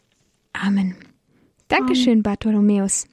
Amen. 0.52 1.09
Dankeschön, 1.70 2.22
Bartholomäus. 2.22 3.06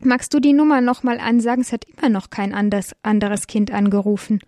Magst 0.00 0.34
du 0.34 0.40
die 0.40 0.54
Nummer 0.54 0.80
nochmal 0.80 1.20
ansagen? 1.20 1.60
Es 1.60 1.72
hat 1.72 1.84
immer 1.84 2.08
noch 2.08 2.30
kein 2.30 2.54
anderes, 2.54 2.96
anderes 3.02 3.46
Kind 3.46 3.70
angerufen. 3.72 4.40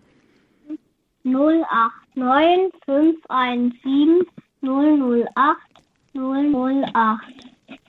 089 1.23 2.73
517 2.85 4.25
008 4.61 5.57
008. 6.13 7.19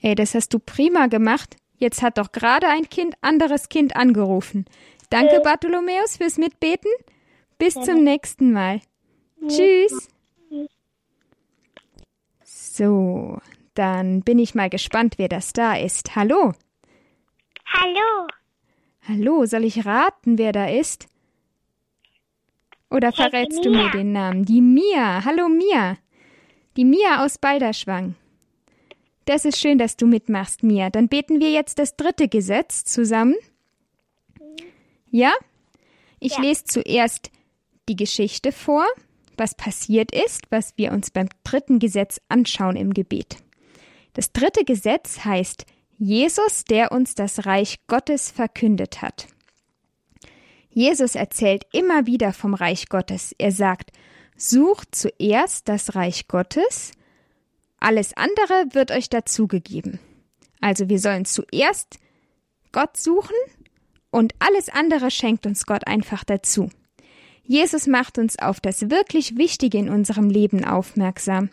Ey, 0.02 0.14
das 0.14 0.35
hast 0.35 0.52
du 0.52 0.59
prima 0.59 1.07
gemacht. 1.07 1.57
Jetzt 1.78 2.02
hat 2.02 2.19
doch 2.19 2.33
gerade 2.33 2.69
ein 2.69 2.88
Kind 2.88 3.14
anderes 3.23 3.69
Kind 3.69 3.97
angerufen. 3.97 4.67
Danke, 5.11 5.40
Bartholomäus, 5.43 6.19
fürs 6.19 6.37
Mitbeten. 6.37 6.90
Bis 7.57 7.75
zum 7.75 8.05
nächsten 8.05 8.52
Mal. 8.52 8.81
Tschüss. 9.47 10.09
So, 12.45 13.38
dann 13.78 14.23
bin 14.23 14.38
ich 14.38 14.54
mal 14.54 14.68
gespannt, 14.68 15.14
wer 15.18 15.28
das 15.28 15.52
da 15.52 15.76
ist. 15.76 16.16
Hallo. 16.16 16.52
Hallo, 17.66 18.26
Hallo, 19.06 19.47
soll 19.47 19.64
ich 19.64 19.87
raten, 19.87 20.37
wer 20.38 20.52
da 20.52 20.66
ist? 20.66 21.06
Oder 22.90 23.12
verrätst 23.12 23.64
du 23.64 23.70
mir 23.70 23.90
den 23.90 24.12
Namen? 24.12 24.44
Die 24.44 24.61
Mia. 24.61 25.25
Hallo 25.25 25.49
Mia. 25.49 25.97
Die 26.76 26.85
Mia 26.85 27.25
aus 27.25 27.38
Balderschwang. 27.38 28.14
Das 29.26 29.44
ist 29.44 29.58
schön, 29.58 29.78
dass 29.78 29.97
du 29.97 30.06
mitmachst, 30.06 30.62
Mia. 30.62 30.88
Dann 30.90 31.08
beten 31.08 31.40
wir 31.40 31.50
jetzt 31.50 31.78
das 31.78 31.97
dritte 31.97 32.28
Gesetz 32.28 32.85
zusammen. 32.85 33.35
Ja? 35.11 35.32
Ich 36.18 36.35
Ja. 36.37 36.40
lese 36.40 36.64
zuerst 36.64 37.30
die 37.88 37.97
Geschichte 37.97 38.52
vor, 38.52 38.87
was 39.37 39.54
passiert 39.54 40.12
ist, 40.12 40.42
was 40.50 40.76
wir 40.76 40.92
uns 40.92 41.11
beim 41.11 41.28
dritten 41.44 41.78
Gesetz 41.78 42.20
anschauen 42.28 42.76
im 42.76 42.92
Gebet. 42.94 43.37
Das 44.18 44.32
dritte 44.32 44.64
Gesetz 44.64 45.25
heißt 45.25 45.64
Jesus, 45.96 46.64
der 46.64 46.90
uns 46.90 47.14
das 47.14 47.46
Reich 47.46 47.76
Gottes 47.87 48.32
verkündet 48.32 49.00
hat. 49.00 49.28
Jesus 50.70 51.14
erzählt 51.14 51.66
immer 51.72 52.04
wieder 52.06 52.32
vom 52.32 52.54
Reich 52.54 52.88
Gottes. 52.88 53.32
Er 53.38 53.52
sagt, 53.52 53.92
sucht 54.37 54.96
zuerst 54.96 55.68
das 55.68 55.94
Reich 55.94 56.26
Gottes, 56.26 56.90
alles 57.78 58.16
andere 58.16 58.66
wird 58.72 58.90
euch 58.90 59.08
dazugegeben. 59.08 60.00
Also 60.60 60.88
wir 60.88 60.98
sollen 60.98 61.25
zuerst 61.25 62.00
Gott 62.72 62.96
suchen 62.96 63.37
und 64.10 64.34
alles 64.40 64.68
andere 64.68 65.12
schenkt 65.12 65.46
uns 65.46 65.64
Gott 65.64 65.87
einfach 65.87 66.25
dazu. 66.25 66.70
Jesus 67.44 67.87
macht 67.87 68.18
uns 68.18 68.37
auf 68.37 68.58
das 68.58 68.90
wirklich 68.90 69.38
Wichtige 69.38 69.78
in 69.78 69.88
unserem 69.88 70.28
Leben 70.28 70.64
aufmerksam. 70.64 71.50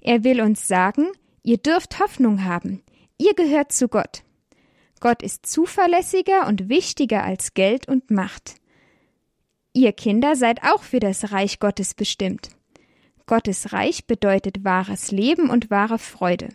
Er 0.00 0.22
will 0.22 0.42
uns 0.42 0.68
sagen, 0.68 1.08
ihr 1.42 1.58
dürft 1.58 1.98
Hoffnung 1.98 2.44
haben. 2.44 2.82
Ihr 3.18 3.34
gehört 3.34 3.72
zu 3.72 3.88
Gott. 3.88 4.22
Gott 5.00 5.22
ist 5.22 5.46
zuverlässiger 5.46 6.46
und 6.46 6.68
wichtiger 6.68 7.24
als 7.24 7.54
Geld 7.54 7.88
und 7.88 8.10
Macht. 8.10 8.56
Ihr 9.72 9.92
Kinder 9.92 10.36
seid 10.36 10.62
auch 10.62 10.82
für 10.82 11.00
das 11.00 11.32
Reich 11.32 11.58
Gottes 11.58 11.94
bestimmt. 11.94 12.50
Gottes 13.26 13.72
Reich 13.72 14.06
bedeutet 14.06 14.64
wahres 14.64 15.10
Leben 15.10 15.50
und 15.50 15.70
wahre 15.70 15.98
Freude. 15.98 16.48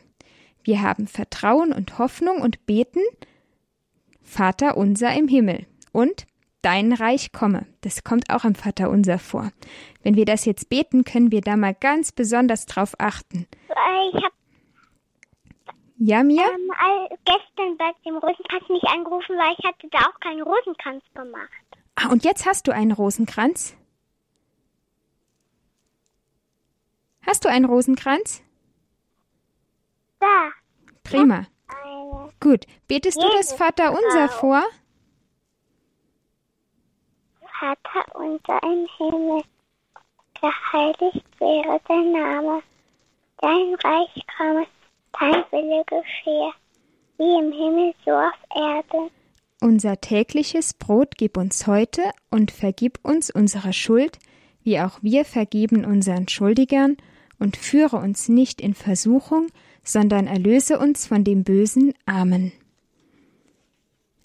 Wir 0.63 0.81
haben 0.81 1.07
Vertrauen 1.07 1.73
und 1.73 1.97
Hoffnung 1.97 2.41
und 2.41 2.65
beten 2.65 3.01
Vater 4.21 4.77
unser 4.77 5.15
im 5.15 5.27
Himmel 5.27 5.65
und 5.91 6.27
Dein 6.67 6.91
Reich 6.91 7.31
komme. 7.31 7.65
Das 7.79 8.03
kommt 8.03 8.29
auch 8.29 8.43
im 8.43 8.55
Vater 8.55 8.89
unser 8.89 9.19
vor. 9.19 9.51
Wenn 10.03 10.15
wir 10.15 10.25
das 10.25 10.43
jetzt 10.43 10.67
beten, 10.69 11.03
können 11.05 11.31
wir 11.31 11.41
da 11.41 11.55
mal 11.55 11.73
ganz 11.73 12.11
besonders 12.11 12.65
drauf 12.65 12.95
achten. 12.97 13.47
Ich 13.69 14.15
habe 14.15 14.33
Ja, 15.99 16.23
Mia? 16.23 16.43
ähm, 16.47 16.71
all- 16.77 17.09
gestern 17.25 17.75
bei 17.77 17.91
dem 18.05 18.17
Rosenkranz 18.17 18.69
nicht 18.69 18.85
angerufen, 18.87 19.35
weil 19.37 19.55
ich 19.57 19.65
hatte 19.65 19.87
da 19.89 19.99
auch 19.99 20.19
keinen 20.19 20.41
Rosenkranz 20.43 21.03
gemacht. 21.13 21.49
Ah, 21.95 22.09
und 22.09 22.23
jetzt 22.23 22.45
hast 22.45 22.67
du 22.67 22.71
einen 22.71 22.91
Rosenkranz? 22.91 23.75
Hast 27.25 27.43
du 27.45 27.49
einen 27.49 27.65
Rosenkranz? 27.65 28.43
Da, 30.19 30.49
Prima. 31.03 31.45
Gut. 32.39 32.65
Betest 32.87 33.17
du 33.17 33.21
das 33.27 33.49
Jesus, 33.51 33.53
Vater 33.53 33.91
unser 33.91 34.29
Frau. 34.29 34.39
vor? 34.39 34.63
Vater 37.59 38.15
unser 38.15 38.61
im 38.63 38.87
Himmel, 38.97 39.43
geheiligt 40.39 41.25
wäre 41.39 41.79
dein 41.87 42.11
Name. 42.11 42.61
Dein 43.41 43.75
Reich 43.83 44.25
komme, 44.37 44.67
dein 45.19 45.43
Wille 45.51 45.83
geschehe, 45.85 46.51
wie 47.17 47.45
im 47.45 47.51
Himmel 47.51 47.93
so 48.05 48.11
auf 48.11 48.33
Erden. 48.55 49.09
Unser 49.61 49.99
tägliches 49.99 50.73
Brot 50.73 51.15
gib 51.17 51.37
uns 51.37 51.65
heute 51.65 52.03
und 52.29 52.51
vergib 52.51 52.99
uns 53.03 53.31
unsere 53.31 53.73
Schuld, 53.73 54.19
wie 54.63 54.79
auch 54.79 54.99
wir 55.01 55.25
vergeben 55.25 55.83
unseren 55.85 56.27
Schuldigern, 56.27 56.97
und 57.39 57.55
führe 57.55 57.97
uns 57.97 58.29
nicht 58.29 58.61
in 58.61 58.73
Versuchung, 58.73 59.47
sondern 59.83 60.27
erlöse 60.27 60.79
uns 60.79 61.07
von 61.07 61.23
dem 61.23 61.43
Bösen. 61.43 61.93
Amen. 62.05 62.51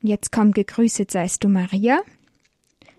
Jetzt 0.00 0.32
komm, 0.32 0.52
gegrüßet 0.52 1.10
seist 1.10 1.44
du, 1.44 1.48
Maria. 1.48 2.00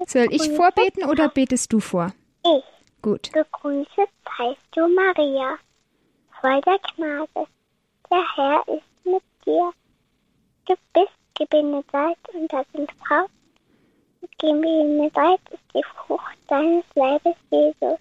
Soll 0.08 0.28
ich 0.32 0.50
vorbeten 0.52 1.04
oder 1.06 1.30
betest 1.30 1.74
du 1.74 1.80
vor? 1.80 2.14
Ich, 2.46 2.64
Gut. 3.02 3.32
gegrüßet 3.34 4.10
seist 4.38 4.62
du, 4.72 4.88
Maria, 4.88 5.58
voll 6.40 6.62
der 6.62 6.80
Gnade. 6.96 7.48
Der 8.14 8.36
Herr 8.36 8.64
ist 8.68 9.06
mit 9.06 9.24
dir. 9.44 9.72
Du 10.68 10.76
bist 10.94 11.10
gebenedeit 11.34 12.18
unter 12.32 12.64
den 12.66 12.86
Frauen. 13.00 13.26
und 14.22 14.38
Gebenedeit 14.38 15.40
ist 15.50 15.64
die 15.74 15.84
Frucht 15.84 16.38
deines 16.48 16.84
Leibes, 16.94 17.36
Jesus. 17.50 17.98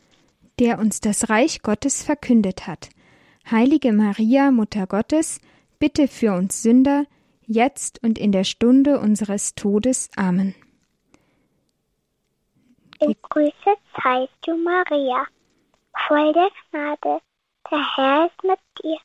der 0.59 0.79
uns 0.79 1.01
das 1.01 1.31
Reich 1.31 1.63
Gottes 1.63 2.03
verkündet 2.03 2.67
hat. 2.67 2.91
Heilige 3.51 3.95
Maria, 3.95 4.51
Mutter 4.51 4.87
Gottes, 4.87 5.41
bitte 5.79 6.09
für 6.09 6.35
uns 6.35 6.63
Sünder, 6.63 7.07
jetzt 7.47 8.03
und 8.03 8.19
in 8.19 8.33
der 8.33 8.45
Stunde 8.45 9.01
unseres 9.01 9.55
Todes. 9.55 10.11
Amen. 10.15 10.55
Gegrüßet 13.01 13.79
seist 14.05 14.33
du, 14.43 14.59
Maria, 14.59 15.25
voll 16.07 16.35
der 16.35 16.51
Gnade. 16.71 17.23
Der 17.71 17.97
Herr 17.97 18.27
ist 18.27 18.45
mit 18.45 18.59
dir. 18.83 18.99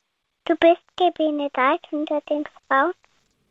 Du 0.48 0.56
bist 0.56 0.80
gebenedeit 0.96 1.80
unter 1.90 2.22
den 2.22 2.42
Frauen. 2.66 2.92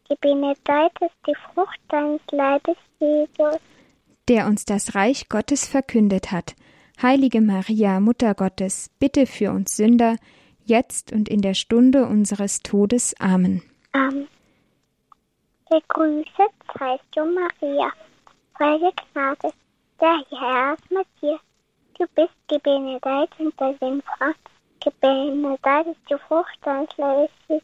Gebenedeit 0.09 0.91
ist 0.99 1.15
die 1.27 1.35
Frucht 1.35 1.79
deines 1.89 2.21
Leibes, 2.31 2.75
Jesus. 2.99 3.61
Der 4.27 4.47
uns 4.47 4.65
das 4.65 4.95
Reich 4.95 5.29
Gottes 5.29 5.67
verkündet 5.67 6.31
hat. 6.31 6.55
Heilige 6.99 7.39
Maria, 7.39 7.99
Mutter 7.99 8.33
Gottes, 8.33 8.89
bitte 8.97 9.27
für 9.27 9.51
uns 9.51 9.77
Sünder, 9.77 10.15
jetzt 10.65 11.11
und 11.11 11.29
in 11.29 11.43
der 11.43 11.53
Stunde 11.53 12.07
unseres 12.07 12.63
Todes. 12.63 13.13
Amen. 13.19 13.61
Amen. 13.91 14.27
Gegrüßet 15.69 16.51
seist 16.79 17.03
du, 17.15 17.25
Maria, 17.25 17.91
voll 18.57 18.79
der 18.79 18.93
Gnade. 19.13 19.53
Der 20.01 20.23
Herr 20.31 20.73
ist 20.73 20.89
mit 20.89 21.07
dir. 21.21 21.39
Du 21.99 22.07
bist 22.15 22.33
gebenedeit 22.47 23.29
unter 23.37 23.73
den 23.73 24.01
Frauen. 24.01 24.33
Gebenedeit 24.87 25.87
ist 25.87 25.99
die 26.09 26.15
Frucht 26.27 26.57
Jesus. 26.65 27.61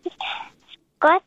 Gott 1.00 1.24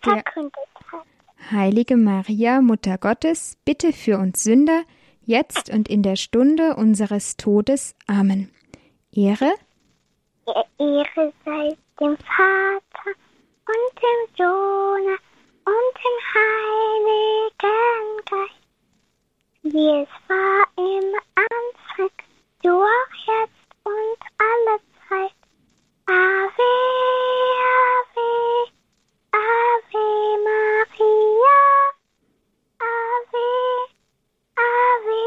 verkündet 0.00 0.54
hat. 0.92 1.06
Heilige 1.50 1.96
Maria, 1.96 2.60
Mutter 2.60 2.98
Gottes, 2.98 3.58
bitte 3.64 3.92
für 3.92 4.18
uns 4.18 4.44
Sünder, 4.44 4.82
jetzt 5.24 5.70
und 5.70 5.88
in 5.88 6.02
der 6.02 6.16
Stunde 6.16 6.76
unseres 6.76 7.36
Todes. 7.36 7.96
Amen. 8.06 8.52
Ehre 9.12 9.52
Ehre 10.78 11.32
sei 11.44 11.76
dem 12.00 12.16
Vater 12.18 13.10
und 13.66 14.02
dem 14.02 14.36
Sohne 14.36 15.16
und 15.64 15.94
dem 16.02 16.18
Heiligen 16.34 17.62
Geist, 18.30 18.62
wie 19.62 20.02
es 20.02 20.08
war 20.28 20.66
im 20.76 21.14
Anfang, 21.34 22.10
so 22.62 22.70
auch 22.70 23.14
jetzt 23.26 23.62
und 23.84 24.20
alle 24.38 24.91
Zeit. 25.12 25.32
Ave, 26.06 26.72
Ave, 27.72 28.30
Ave 29.32 30.04
Maria, 30.48 31.58
Ave, 32.80 33.48
Ave, 34.56 35.20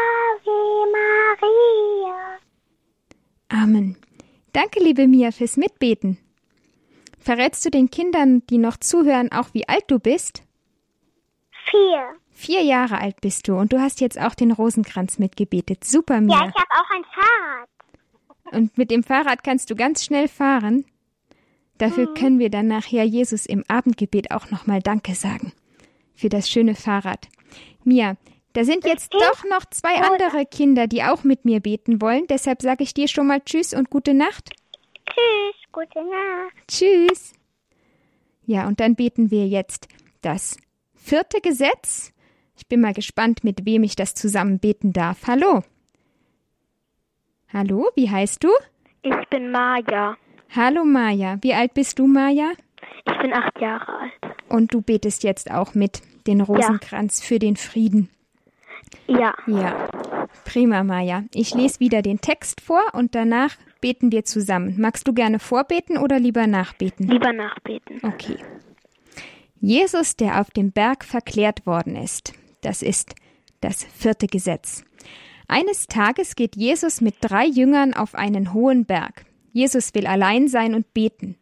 Ave 0.00 0.58
Maria. 0.96 2.38
Amen. 3.48 3.96
Danke, 4.52 4.80
liebe 4.80 5.06
Mia, 5.06 5.30
fürs 5.32 5.56
Mitbeten. 5.56 6.18
Verrätst 7.18 7.64
du 7.64 7.70
den 7.70 7.90
Kindern, 7.90 8.42
die 8.48 8.58
noch 8.58 8.76
zuhören, 8.78 9.30
auch 9.32 9.48
wie 9.52 9.68
alt 9.68 9.84
du 9.88 9.98
bist? 9.98 10.42
Vier. 11.70 12.14
Vier 12.30 12.62
Jahre 12.62 12.98
alt 12.98 13.20
bist 13.20 13.46
du 13.48 13.54
und 13.56 13.72
du 13.72 13.80
hast 13.80 14.00
jetzt 14.00 14.18
auch 14.18 14.34
den 14.34 14.50
Rosenkranz 14.50 15.18
mitgebetet. 15.18 15.84
Super, 15.84 16.14
Ja, 16.14 16.20
Mia. 16.20 16.36
ich 16.48 16.54
habe 16.54 16.70
auch 16.70 16.90
ein 16.90 17.04
Fahrrad. 17.04 17.59
Und 18.52 18.76
mit 18.76 18.90
dem 18.90 19.02
Fahrrad 19.02 19.44
kannst 19.44 19.70
du 19.70 19.74
ganz 19.74 20.04
schnell 20.04 20.28
fahren. 20.28 20.84
Dafür 21.78 22.12
können 22.14 22.38
wir 22.38 22.50
dann 22.50 22.66
nachher 22.66 23.04
Jesus 23.04 23.46
im 23.46 23.64
Abendgebet 23.68 24.30
auch 24.32 24.50
nochmal 24.50 24.80
Danke 24.80 25.14
sagen. 25.14 25.52
Für 26.14 26.28
das 26.28 26.50
schöne 26.50 26.74
Fahrrad. 26.74 27.28
Mia, 27.84 28.16
da 28.52 28.64
sind 28.64 28.84
jetzt 28.84 29.14
doch 29.14 29.44
noch 29.44 29.64
zwei 29.70 29.94
andere 29.94 30.44
Kinder, 30.44 30.86
die 30.86 31.02
auch 31.02 31.24
mit 31.24 31.44
mir 31.44 31.60
beten 31.60 32.02
wollen. 32.02 32.26
Deshalb 32.28 32.62
sage 32.62 32.82
ich 32.82 32.92
dir 32.92 33.08
schon 33.08 33.26
mal 33.26 33.40
Tschüss 33.40 33.72
und 33.72 33.90
gute 33.90 34.12
Nacht. 34.12 34.50
Tschüss, 35.06 35.72
gute 35.72 36.04
Nacht. 36.04 36.68
Tschüss. 36.68 37.32
Ja, 38.44 38.66
und 38.66 38.80
dann 38.80 38.96
beten 38.96 39.30
wir 39.30 39.46
jetzt 39.46 39.88
das 40.20 40.56
vierte 40.94 41.40
Gesetz. 41.40 42.12
Ich 42.56 42.66
bin 42.66 42.80
mal 42.80 42.92
gespannt, 42.92 43.44
mit 43.44 43.64
wem 43.64 43.84
ich 43.84 43.96
das 43.96 44.14
zusammen 44.14 44.58
beten 44.58 44.92
darf. 44.92 45.26
Hallo. 45.26 45.62
Hallo, 47.52 47.90
wie 47.96 48.08
heißt 48.08 48.44
du? 48.44 48.48
Ich 49.02 49.28
bin 49.28 49.50
Maja. 49.50 50.16
Hallo 50.54 50.84
Maja. 50.84 51.36
Wie 51.40 51.52
alt 51.52 51.74
bist 51.74 51.98
du, 51.98 52.06
Maja? 52.06 52.52
Ich 53.04 53.18
bin 53.18 53.32
acht 53.32 53.60
Jahre 53.60 53.92
alt. 53.98 54.12
Und 54.48 54.72
du 54.72 54.82
betest 54.82 55.24
jetzt 55.24 55.50
auch 55.50 55.74
mit 55.74 56.00
den 56.28 56.42
Rosenkranz 56.42 57.20
für 57.20 57.40
den 57.40 57.56
Frieden. 57.56 58.08
Ja. 59.08 59.34
Ja. 59.48 59.88
Prima, 60.44 60.84
Maja. 60.84 61.24
Ich 61.34 61.52
lese 61.52 61.80
wieder 61.80 62.02
den 62.02 62.20
Text 62.20 62.60
vor 62.60 62.82
und 62.92 63.16
danach 63.16 63.56
beten 63.80 64.12
wir 64.12 64.24
zusammen. 64.24 64.76
Magst 64.78 65.08
du 65.08 65.12
gerne 65.12 65.40
vorbeten 65.40 65.98
oder 65.98 66.20
lieber 66.20 66.46
nachbeten? 66.46 67.08
Lieber 67.08 67.32
nachbeten. 67.32 68.00
Okay. 68.04 68.36
Jesus, 69.60 70.16
der 70.16 70.40
auf 70.40 70.50
dem 70.50 70.70
Berg 70.70 71.04
verklärt 71.04 71.66
worden 71.66 71.96
ist. 71.96 72.32
Das 72.60 72.82
ist 72.82 73.16
das 73.60 73.84
vierte 73.84 74.28
Gesetz. 74.28 74.84
Eines 75.50 75.88
Tages 75.88 76.36
geht 76.36 76.54
Jesus 76.54 77.00
mit 77.00 77.16
drei 77.20 77.44
Jüngern 77.44 77.92
auf 77.92 78.14
einen 78.14 78.54
hohen 78.54 78.84
Berg. 78.84 79.24
Jesus 79.52 79.92
will 79.96 80.06
allein 80.06 80.46
sein 80.46 80.76
und 80.76 80.94
beten. 80.94 81.34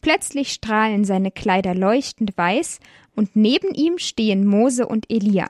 Plötzlich 0.00 0.52
strahlen 0.52 1.04
seine 1.04 1.30
Kleider 1.30 1.72
leuchtend 1.72 2.36
weiß 2.36 2.80
und 3.14 3.36
neben 3.36 3.72
ihm 3.72 3.98
stehen 3.98 4.44
Mose 4.44 4.88
und 4.88 5.08
Elia. 5.08 5.46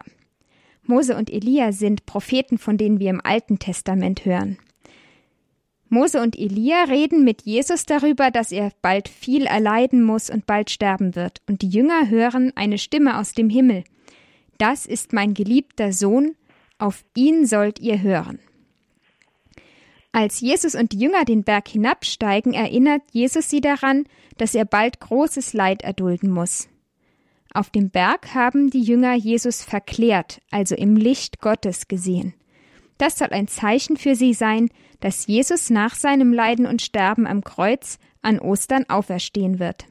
Mose 0.83 1.17
und 1.17 1.31
Elia 1.31 1.73
sind 1.73 2.05
Propheten, 2.05 2.59
von 2.59 2.77
denen 2.77 3.01
wir 3.01 3.09
im 3.09 3.23
Alten 3.25 3.59
Testament 3.59 4.27
hören. 4.27 4.59
Mose 5.89 6.21
und 6.21 6.39
Elia 6.39 6.85
reden 6.85 7.25
mit 7.25 7.41
Jesus 7.47 7.87
darüber, 7.87 8.31
dass 8.31 8.53
er 8.53 8.73
bald 8.83 9.09
viel 9.09 9.47
erleiden 9.47 10.03
muss 10.03 10.29
und 10.29 10.45
bald 10.45 10.69
sterben 10.69 11.15
wird. 11.15 11.41
Und 11.49 11.63
die 11.63 11.71
Jünger 11.71 12.11
hören 12.11 12.53
eine 12.57 12.77
Stimme 12.77 13.19
aus 13.19 13.33
dem 13.33 13.49
Himmel. 13.49 13.85
Das 14.59 14.85
ist 14.85 15.15
mein 15.15 15.33
geliebter 15.33 15.95
Sohn, 15.95 16.37
auf 16.79 17.05
ihn 17.15 17.47
sollt 17.47 17.79
ihr 17.79 18.03
hören. 18.03 18.39
Als 20.13 20.41
Jesus 20.41 20.75
und 20.75 20.93
die 20.93 20.99
Jünger 20.99 21.25
den 21.25 21.43
Berg 21.43 21.69
hinabsteigen, 21.69 22.53
erinnert 22.53 23.03
Jesus 23.13 23.49
sie 23.49 23.63
daran, 23.63 24.05
dass 24.37 24.55
er 24.55 24.67
bald 24.67 25.01
großes 25.01 25.55
Leid 25.55 25.83
erdulden 25.83 26.31
muss. 26.31 26.69
Auf 27.55 27.71
dem 27.71 27.91
Berg 27.91 28.35
haben 28.35 28.71
die 28.71 28.83
Jünger 28.83 29.15
Jesus 29.15 29.63
verklärt, 29.63 30.41
also 30.51 30.75
im 30.75 30.97
Licht 30.97 31.41
Gottes 31.41 31.89
gesehen. 31.89 32.35
Das 32.99 33.19
soll 33.19 33.29
ein 33.31 33.49
Zeichen 33.49 33.97
für 33.97 34.15
sie 34.15 34.35
sein, 34.35 34.69
dass 35.01 35.27
Jesus 35.27 35.71
nach 35.71 35.95
seinem 35.95 36.33
Leiden 36.33 36.67
und 36.67 36.83
Sterben 36.83 37.27
am 37.27 37.43
Kreuz 37.43 37.99
an 38.21 38.39
Ostern 38.39 38.85
auferstehen 38.89 39.59
wird. 39.59 39.87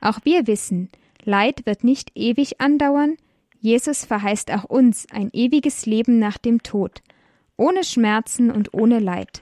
Auch 0.00 0.18
wir 0.24 0.46
wissen, 0.46 0.90
Leid 1.24 1.64
wird 1.66 1.84
nicht 1.84 2.10
ewig 2.14 2.60
andauern, 2.60 3.16
Jesus 3.62 4.04
verheißt 4.04 4.50
auch 4.50 4.64
uns 4.64 5.06
ein 5.12 5.30
ewiges 5.32 5.86
Leben 5.86 6.18
nach 6.18 6.36
dem 6.36 6.64
Tod, 6.64 7.00
ohne 7.56 7.84
Schmerzen 7.84 8.50
und 8.50 8.74
ohne 8.74 8.98
Leid. 8.98 9.40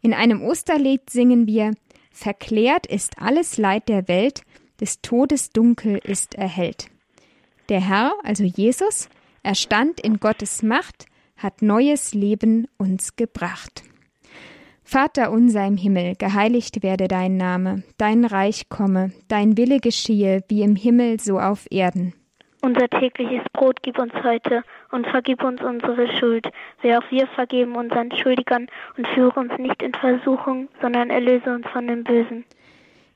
In 0.00 0.14
einem 0.14 0.40
Osterlied 0.40 1.10
singen 1.10 1.48
wir 1.48 1.72
Verklärt 2.12 2.86
ist 2.86 3.20
alles 3.20 3.58
Leid 3.58 3.88
der 3.88 4.06
Welt, 4.06 4.42
des 4.80 5.02
Todes 5.02 5.50
Dunkel 5.50 5.98
ist 6.04 6.36
erhellt. 6.36 6.90
Der 7.68 7.80
Herr, 7.80 8.14
also 8.22 8.44
Jesus, 8.44 9.08
erstand 9.42 10.00
in 10.00 10.20
Gottes 10.20 10.62
Macht, 10.62 11.06
hat 11.36 11.60
neues 11.60 12.14
Leben 12.14 12.68
uns 12.78 13.16
gebracht. 13.16 13.82
Vater 14.84 15.32
unser 15.32 15.66
im 15.66 15.76
Himmel, 15.76 16.14
geheiligt 16.14 16.84
werde 16.84 17.08
dein 17.08 17.36
Name, 17.36 17.82
dein 17.96 18.24
Reich 18.24 18.68
komme, 18.68 19.10
dein 19.26 19.56
Wille 19.56 19.80
geschehe, 19.80 20.44
wie 20.48 20.62
im 20.62 20.76
Himmel 20.76 21.18
so 21.20 21.40
auf 21.40 21.66
Erden. 21.70 22.14
Unser 22.62 22.88
tägliches 22.88 23.42
Brot 23.54 23.82
gib 23.82 23.98
uns 23.98 24.12
heute 24.22 24.62
und 24.90 25.06
vergib 25.06 25.42
uns 25.42 25.62
unsere 25.62 26.08
Schuld, 26.18 26.46
wie 26.82 26.94
auch 26.94 27.10
wir 27.10 27.26
vergeben 27.28 27.74
unseren 27.74 28.14
Schuldigern 28.14 28.66
und 28.98 29.08
führe 29.08 29.40
uns 29.40 29.52
nicht 29.58 29.82
in 29.82 29.94
Versuchung, 29.94 30.68
sondern 30.82 31.08
erlöse 31.08 31.54
uns 31.54 31.66
von 31.68 31.86
dem 31.86 32.04
Bösen. 32.04 32.44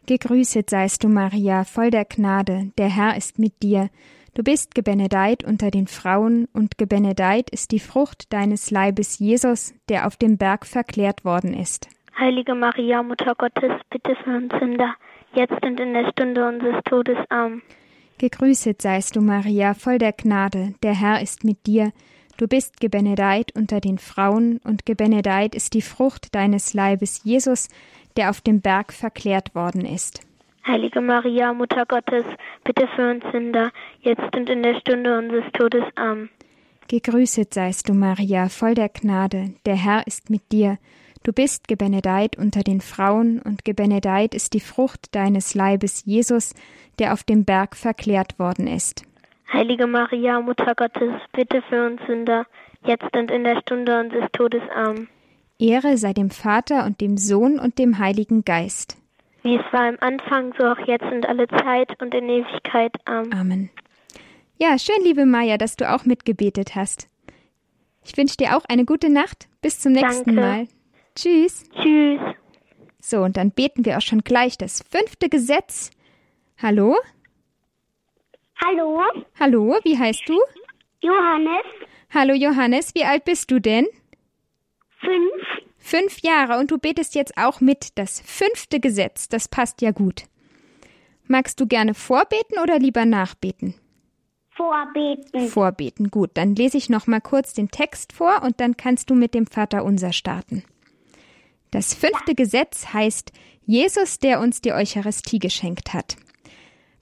Gegrüßet 0.07 0.69
seist 0.71 1.05
du, 1.05 1.09
Maria, 1.09 1.65
voll 1.65 1.91
der 1.91 2.07
Gnade, 2.07 2.71
der 2.79 2.89
Herr 2.89 3.17
ist 3.17 3.39
mit 3.39 3.63
dir. 3.63 3.91
Du 4.35 4.43
bist 4.43 4.75
gebenedeit 4.75 5.45
unter 5.45 5.71
den 5.71 5.87
Frauen, 5.87 6.49
und 6.53 6.79
gebenedeit 6.79 7.51
ist 7.51 7.71
die 7.71 7.81
Frucht 7.81 8.33
deines 8.33 8.71
Leibes, 8.71 9.19
Jesus, 9.19 9.75
der 9.89 10.07
auf 10.07 10.17
dem 10.17 10.39
Berg 10.39 10.67
verklärt 10.67 11.25
worden 11.25 11.55
ist. 11.55 11.89
Heilige 12.19 12.55
Maria, 12.55 13.03
Mutter 13.03 13.35
Gottes, 13.35 13.73
bitte 13.91 14.17
für 14.17 14.37
uns 14.37 14.53
Sünder, 14.59 14.95
jetzt 15.35 15.65
und 15.65 15.79
in 15.79 15.93
der 15.93 16.11
Stunde 16.11 16.47
unseres 16.47 16.83
Todes. 16.85 17.19
Amen. 17.29 17.63
Gegrüßet 18.19 18.81
seist 18.81 19.17
du, 19.17 19.21
Maria, 19.21 19.75
voll 19.75 19.99
der 19.99 20.13
Gnade, 20.13 20.75
der 20.83 20.95
Herr 20.95 21.21
ist 21.21 21.45
mit 21.45 21.67
dir. 21.67 21.93
Du 22.37 22.49
bist 22.49 22.81
gebenedeit 22.81 23.53
unter 23.55 23.81
den 23.81 23.99
Frauen, 23.99 24.61
und 24.65 24.87
gebenedeit 24.87 25.55
ist 25.55 25.75
die 25.75 25.83
Frucht 25.83 26.35
deines 26.35 26.75
Leibes, 26.75 27.23
Jesus, 27.25 27.69
der 28.17 28.31
auf 28.31 28.41
dem 28.41 28.61
Berg 28.61 28.93
verklärt 28.93 29.55
worden 29.55 29.85
ist. 29.85 30.21
Heilige 30.67 31.01
Maria, 31.01 31.53
Mutter 31.53 31.85
Gottes, 31.87 32.25
bitte 32.65 32.89
für 32.97 33.11
uns 33.11 33.25
Sünder, 33.33 33.71
jetzt 34.01 34.35
und 34.35 34.49
in 34.49 34.63
der 34.63 34.79
Stunde 34.81 35.19
unseres 35.19 35.45
Todes. 35.53 35.85
Amen. 35.97 36.31
Gegrüßet 36.89 37.53
seist 37.53 37.89
du, 37.89 37.95
Maria, 37.95 38.49
voll 38.49 38.75
der 38.75 38.89
Gnade, 38.89 39.55
der 39.67 39.77
Herr 39.77 40.07
ist 40.07 40.31
mit 40.31 40.53
dir. 40.53 40.79
Du 41.25 41.33
bist 41.33 41.69
gebenedeit 41.69 42.37
unter 42.37 42.63
den 42.63 42.83
Frauen, 42.83 43.41
und 43.41 43.65
gebenedeit 43.65 44.35
ist 44.35 44.53
die 44.53 44.61
Frucht 44.61 45.15
deines 45.15 45.55
Leibes, 45.55 46.05
Jesus, 46.05 46.55
der 46.99 47.15
auf 47.15 47.25
dem 47.25 47.47
Berg 47.47 47.77
verklärt 47.77 48.39
worden 48.39 48.67
ist. 48.67 49.05
Heilige 49.51 49.87
Maria, 49.87 50.41
Mutter 50.41 50.75
Gottes, 50.75 51.15
bitte 51.33 51.63
für 51.63 51.87
uns 51.87 52.01
Sünder, 52.07 52.45
jetzt 52.85 53.17
und 53.17 53.31
in 53.31 53.43
der 53.43 53.59
Stunde 53.63 54.01
unseres 54.01 54.31
Todes. 54.33 54.61
Amen. 54.75 55.09
Ehre 55.59 55.97
sei 55.97 56.13
dem 56.13 56.29
Vater 56.29 56.85
und 56.85 57.01
dem 57.01 57.17
Sohn 57.17 57.59
und 57.59 57.79
dem 57.79 57.99
Heiligen 57.99 58.45
Geist. 58.45 58.99
Wie 59.43 59.57
es 59.57 59.73
war 59.73 59.89
im 59.89 59.97
Anfang, 60.01 60.53
so 60.59 60.67
auch 60.67 60.87
jetzt 60.87 61.07
und 61.07 61.27
alle 61.27 61.49
Zeit 61.49 62.03
und 62.03 62.15
in 62.15 62.29
Ewigkeit. 62.29 62.93
Amen. 63.07 63.33
Amen. 63.33 63.71
Ja, 64.59 64.79
schön, 64.79 65.03
liebe 65.03 65.25
Maja, 65.25 65.57
dass 65.57 65.77
du 65.77 65.91
auch 65.91 66.05
mitgebetet 66.05 66.75
hast. 66.75 67.09
Ich 68.05 68.15
wünsche 68.19 68.37
dir 68.37 68.59
auch 68.59 68.65
eine 68.69 68.85
gute 68.85 69.09
Nacht. 69.09 69.49
Bis 69.63 69.81
zum 69.81 69.93
nächsten 69.93 70.37
Danke. 70.37 70.41
Mal. 70.41 70.69
Tschüss. 71.15 71.65
Tschüss. 71.81 72.21
So, 73.01 73.19
und 73.23 73.37
dann 73.37 73.51
beten 73.51 73.85
wir 73.85 73.99
auch 73.99 74.03
schon 74.03 74.23
gleich 74.23 74.57
das 74.59 74.83
fünfte 74.91 75.29
Gesetz. 75.29 75.91
Hallo? 76.61 76.97
Hallo, 78.65 79.03
Hallo, 79.39 79.77
wie 79.85 79.99
heißt 79.99 80.23
du? 80.27 80.39
Johannes, 81.01 81.65
Hallo 82.15 82.33
Johannes, 82.33 82.95
wie 82.95 83.05
alt 83.05 83.25
bist 83.25 83.51
du 83.51 83.61
denn? 83.61 83.87
fünf. 85.01 85.43
Fünf 85.77 86.21
Jahre 86.23 86.59
und 86.59 86.71
du 86.71 86.79
betest 86.79 87.15
jetzt 87.15 87.37
auch 87.37 87.61
mit 87.61 87.99
das 87.99 88.21
fünfte 88.23 88.81
Gesetz. 88.81 89.29
Das 89.29 89.49
passt 89.49 89.83
ja 89.83 89.91
gut. 89.91 90.23
Magst 91.27 91.61
du 91.61 91.67
gerne 91.67 91.93
vorbeten 91.93 92.59
oder 92.63 92.79
lieber 92.79 93.05
nachbeten? 93.05 93.75
Vorbeten. 94.57 95.49
Vorbeten, 95.49 96.11
gut. 96.11 96.31
Dann 96.35 96.55
lese 96.55 96.79
ich 96.79 96.89
noch 96.89 97.07
mal 97.07 97.21
kurz 97.21 97.53
den 97.53 97.71
Text 97.71 98.15
vor 98.15 98.43
und 98.43 98.61
dann 98.61 98.79
kannst 98.79 99.11
du 99.11 99.15
mit 99.15 99.35
dem 99.35 99.47
Vater 99.47 99.85
unser 99.85 100.13
starten. 100.15 100.65
Das 101.75 101.93
fünfte 101.93 102.37
Gesetz 102.37 102.93
heißt 102.93 103.33
Jesus, 103.67 104.21
der 104.21 104.39
uns 104.39 104.61
die 104.61 104.73
Eucharistie 104.73 105.41
geschenkt 105.41 105.93
hat. 105.93 106.15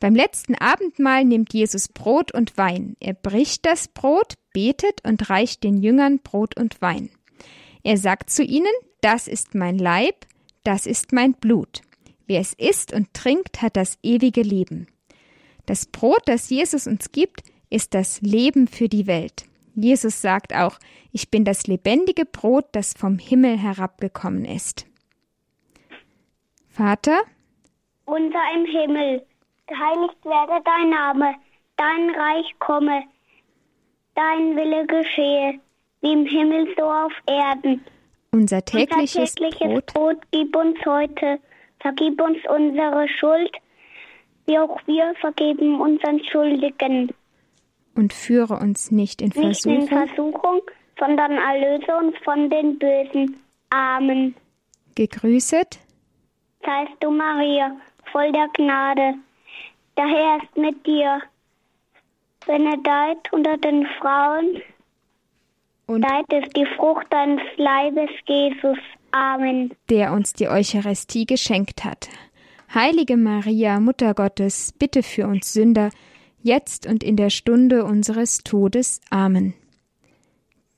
Beim 0.01 0.15
letzten 0.15 0.55
Abendmahl 0.55 1.27
nimmt 1.27 1.53
Jesus 1.53 1.89
Brot 1.89 2.33
und 2.33 2.57
Wein. 2.57 2.97
Er 2.99 3.13
bricht 3.13 3.67
das 3.67 3.89
Brot, 3.89 4.33
betet 4.55 5.05
und 5.07 5.29
reicht 5.29 5.63
den 5.63 5.83
Jüngern 5.83 6.21
Brot 6.21 6.57
und 6.57 6.81
Wein. 6.81 7.11
Er 7.83 7.99
sagt 7.99 8.31
zu 8.31 8.43
ihnen, 8.43 8.73
das 9.03 9.29
ist 9.29 9.55
mein 9.55 9.77
Leib, 9.77 10.25
das 10.65 10.87
ist 10.87 11.13
mein 11.13 11.35
Blut. 11.35 11.83
Wer 12.27 12.41
es 12.41 12.55
isst 12.55 12.95
und 12.95 13.13
trinkt, 13.13 13.61
hat 13.61 13.77
das 13.77 13.99
ewige 14.03 14.41
Leben. 14.41 14.87
Das 15.67 15.85
Brot, 15.85 16.23
das 16.25 16.49
Jesus 16.49 16.87
uns 16.87 17.13
gibt, 17.13 17.43
ist 17.69 17.93
das 17.93 18.23
Leben 18.23 18.69
für 18.69 18.89
die 18.89 19.07
Welt. 19.07 19.45
Jesus 19.75 20.21
sagt 20.21 20.55
auch, 20.55 20.79
ich 21.13 21.31
bin 21.31 21.45
das 21.45 21.67
lebendige 21.67 22.25
Brot, 22.25 22.67
das 22.73 22.95
vom 22.95 23.19
Himmel 23.19 23.59
herabgekommen 23.59 24.45
ist. 24.45 24.87
Vater, 26.69 27.21
Unser 28.05 28.41
im 28.55 28.65
Himmel, 28.67 29.25
geheiligt 29.67 30.25
werde 30.25 30.63
dein 30.65 30.91
Name, 30.91 31.35
dein 31.77 32.11
Reich 32.11 32.55
komme, 32.59 33.03
dein 34.15 34.57
Wille 34.57 34.87
geschehe, 34.87 35.61
wie 36.01 36.13
im 36.13 36.27
Himmel 36.27 36.75
so 36.77 36.85
auf 36.85 37.13
Erden. 37.27 37.85
unser 38.33 38.65
tägliches, 38.65 39.17
Unser 39.17 39.51
tägliches 39.51 39.59
Brot 39.59 39.87
Brot 39.95 40.17
gib 40.31 40.57
uns 40.57 40.79
heute, 40.87 41.39
vergib 41.81 42.21
uns 42.21 42.39
unsere 42.49 43.07
Schuld, 43.09 43.53
wie 44.47 44.59
auch 44.59 44.81
wir 44.87 45.15
vergeben 45.21 45.81
unseren 45.81 46.23
Schuldigen. 46.25 47.13
Und 47.94 48.12
führe 48.12 48.59
uns 48.59 48.90
nicht 48.90 49.22
in 49.22 49.28
Nicht 49.35 49.66
in 49.66 49.88
Versuchung. 49.88 49.88
Versuchung, 49.88 50.61
sondern 50.98 51.33
erlöse 51.33 51.96
uns 51.96 52.16
von 52.24 52.48
den 52.50 52.78
Bösen. 52.78 53.37
Amen. 53.70 54.35
Gegrüßet 54.94 55.78
Seist 56.64 56.92
du, 57.00 57.11
Maria, 57.11 57.76
voll 58.12 58.31
der 58.33 58.48
Gnade. 58.55 59.14
Der 59.96 60.07
Herr 60.07 60.38
ist 60.42 60.57
mit 60.57 60.87
dir. 60.87 61.20
Benedeit 62.46 63.33
unter 63.33 63.57
den 63.57 63.87
Frauen, 64.00 64.62
und 65.87 66.02
Deit 66.02 66.44
ist 66.44 66.57
die 66.57 66.66
Frucht 66.76 67.07
deines 67.11 67.42
Leibes, 67.57 68.11
Jesus. 68.26 68.78
Amen. 69.14 69.74
der 69.90 70.12
uns 70.12 70.33
die 70.33 70.48
Eucharistie 70.48 71.26
geschenkt 71.26 71.85
hat. 71.85 72.09
Heilige 72.74 73.18
Maria, 73.18 73.78
Mutter 73.78 74.14
Gottes, 74.14 74.72
bitte 74.78 75.02
für 75.02 75.26
uns 75.26 75.52
Sünder, 75.52 75.90
jetzt 76.42 76.87
und 76.87 77.02
in 77.02 77.16
der 77.16 77.31
Stunde 77.31 77.85
unseres 77.85 78.38
Todes. 78.38 79.00
Amen. 79.11 79.55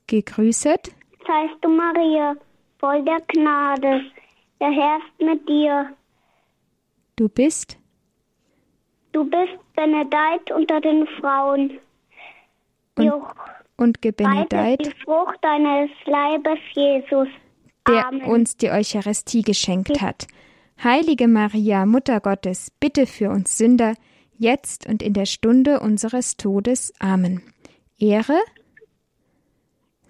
Gegrüßet 0.07 0.93
Seist 1.27 1.55
du, 1.63 1.69
Maria, 1.69 2.37
voll 2.79 3.03
der 3.05 3.21
Gnade. 3.29 4.03
Der 4.61 4.71
Herr 4.71 4.99
ist 4.99 5.27
mit 5.27 5.49
dir. 5.49 5.89
du 7.17 7.29
bist 7.29 7.79
Du 9.13 9.25
bist 9.25 9.53
benedeit 9.77 10.51
unter 10.51 10.81
den 10.81 11.07
Frauen. 11.21 11.79
Und 12.97 13.05
Joch, 13.05 13.35
und 13.77 14.03
gebenedeit, 14.03 14.85
die 14.85 15.05
Frucht 15.05 15.39
deines 15.43 15.91
Leibes, 16.05 16.59
Jesus. 16.73 17.29
der 17.89 18.09
Amen. 18.09 18.23
uns 18.23 18.57
die 18.57 18.71
Eucharistie 18.71 19.43
geschenkt 19.43 20.01
hat. 20.01 20.27
Heilige 20.83 21.29
Maria, 21.29 21.87
Mutter 21.87 22.19
Gottes, 22.21 22.73
bitte 22.81 23.07
für 23.07 23.31
uns 23.31 23.57
Sünder, 23.57 23.95
jetzt 24.39 24.87
und 24.87 25.03
in 25.03 25.13
der 25.13 25.27
Stunde 25.27 25.81
unseres 25.81 26.37
Todes. 26.37 26.93
Amen. 27.01 27.43
Ehre 27.99 28.39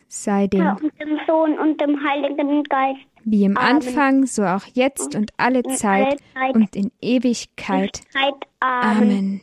sei 0.09 0.47
dem, 0.47 0.67
und 0.67 1.01
dem 1.01 1.19
Sohn 1.27 1.59
und 1.59 1.81
dem 1.81 1.99
Heiligen 2.05 2.63
Geist. 2.65 3.01
wie 3.25 3.45
im 3.45 3.57
Amen. 3.57 3.77
Anfang, 3.77 4.27
so 4.27 4.45
auch 4.45 4.65
jetzt 4.75 5.15
und 5.17 5.33
alle 5.37 5.61
In 5.61 5.71
Zeit 5.71 6.21
alle 6.35 6.53
Zeit. 6.53 6.55
und 6.55 6.77
in 6.77 6.93
Ewigkeit. 7.01 7.97
Zeit. 8.13 8.35
Amen. 8.61 9.03
Amen. 9.03 9.41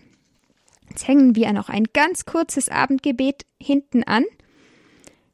Jetzt 0.89 1.07
hängen 1.07 1.35
wir 1.35 1.51
noch 1.53 1.69
ein 1.69 1.85
ganz 1.93 2.25
kurzes 2.25 2.69
Abendgebet 2.69 3.45
hinten 3.61 4.03
an. 4.03 4.23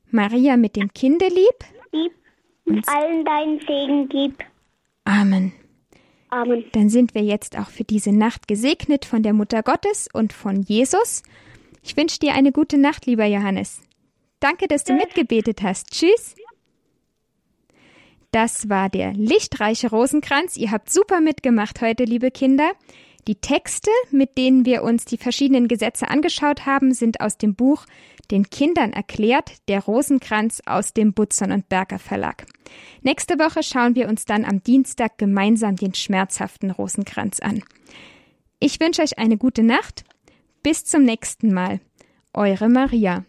Maria 0.09 0.57
mit 0.57 0.75
dem 0.75 0.93
Kinderlieb. 0.93 1.55
Lieb 1.91 2.13
und 2.65 2.87
allen 2.89 3.25
deinen 3.25 3.59
Segen 3.61 4.09
gib. 4.09 4.43
Amen. 5.05 5.53
Amen. 6.29 6.65
Dann 6.73 6.89
sind 6.89 7.15
wir 7.15 7.23
jetzt 7.23 7.57
auch 7.57 7.69
für 7.69 7.83
diese 7.83 8.11
Nacht 8.11 8.47
gesegnet 8.47 9.05
von 9.05 9.23
der 9.23 9.33
Mutter 9.33 9.63
Gottes 9.63 10.07
und 10.11 10.33
von 10.33 10.61
Jesus. 10.61 11.23
Ich 11.83 11.95
wünsche 11.95 12.19
dir 12.19 12.33
eine 12.33 12.51
gute 12.51 12.77
Nacht, 12.77 13.05
lieber 13.05 13.25
Johannes. 13.25 13.81
Danke, 14.39 14.67
dass 14.67 14.83
du 14.83 14.93
mitgebetet 14.93 15.61
hast. 15.63 15.91
Tschüss. 15.91 16.35
Das 18.31 18.69
war 18.69 18.89
der 18.89 19.13
lichtreiche 19.13 19.89
Rosenkranz. 19.89 20.57
Ihr 20.57 20.71
habt 20.71 20.91
super 20.91 21.21
mitgemacht 21.21 21.81
heute, 21.81 22.03
liebe 22.03 22.29
Kinder. 22.29 22.71
Die 23.27 23.35
Texte, 23.35 23.91
mit 24.09 24.37
denen 24.37 24.65
wir 24.65 24.83
uns 24.83 25.03
die 25.03 25.17
verschiedenen 25.17 25.67
Gesetze 25.67 26.07
angeschaut 26.07 26.65
haben, 26.65 26.93
sind 26.93 27.19
aus 27.19 27.37
dem 27.37 27.55
Buch 27.55 27.85
Den 28.31 28.49
Kindern 28.49 28.93
erklärt, 28.93 29.51
der 29.67 29.81
Rosenkranz 29.81 30.61
aus 30.65 30.93
dem 30.93 31.13
Butzon 31.13 31.51
und 31.51 31.69
Berger 31.69 31.99
Verlag. 31.99 32.45
Nächste 33.01 33.35
Woche 33.35 33.63
schauen 33.63 33.95
wir 33.95 34.07
uns 34.07 34.25
dann 34.25 34.45
am 34.45 34.63
Dienstag 34.63 35.17
gemeinsam 35.17 35.75
den 35.75 35.93
schmerzhaften 35.93 36.71
Rosenkranz 36.71 37.39
an. 37.39 37.63
Ich 38.59 38.79
wünsche 38.79 39.01
euch 39.01 39.17
eine 39.17 39.37
gute 39.37 39.63
Nacht. 39.63 40.03
Bis 40.63 40.85
zum 40.85 41.03
nächsten 41.03 41.53
Mal. 41.53 41.79
Eure 42.33 42.69
Maria. 42.69 43.23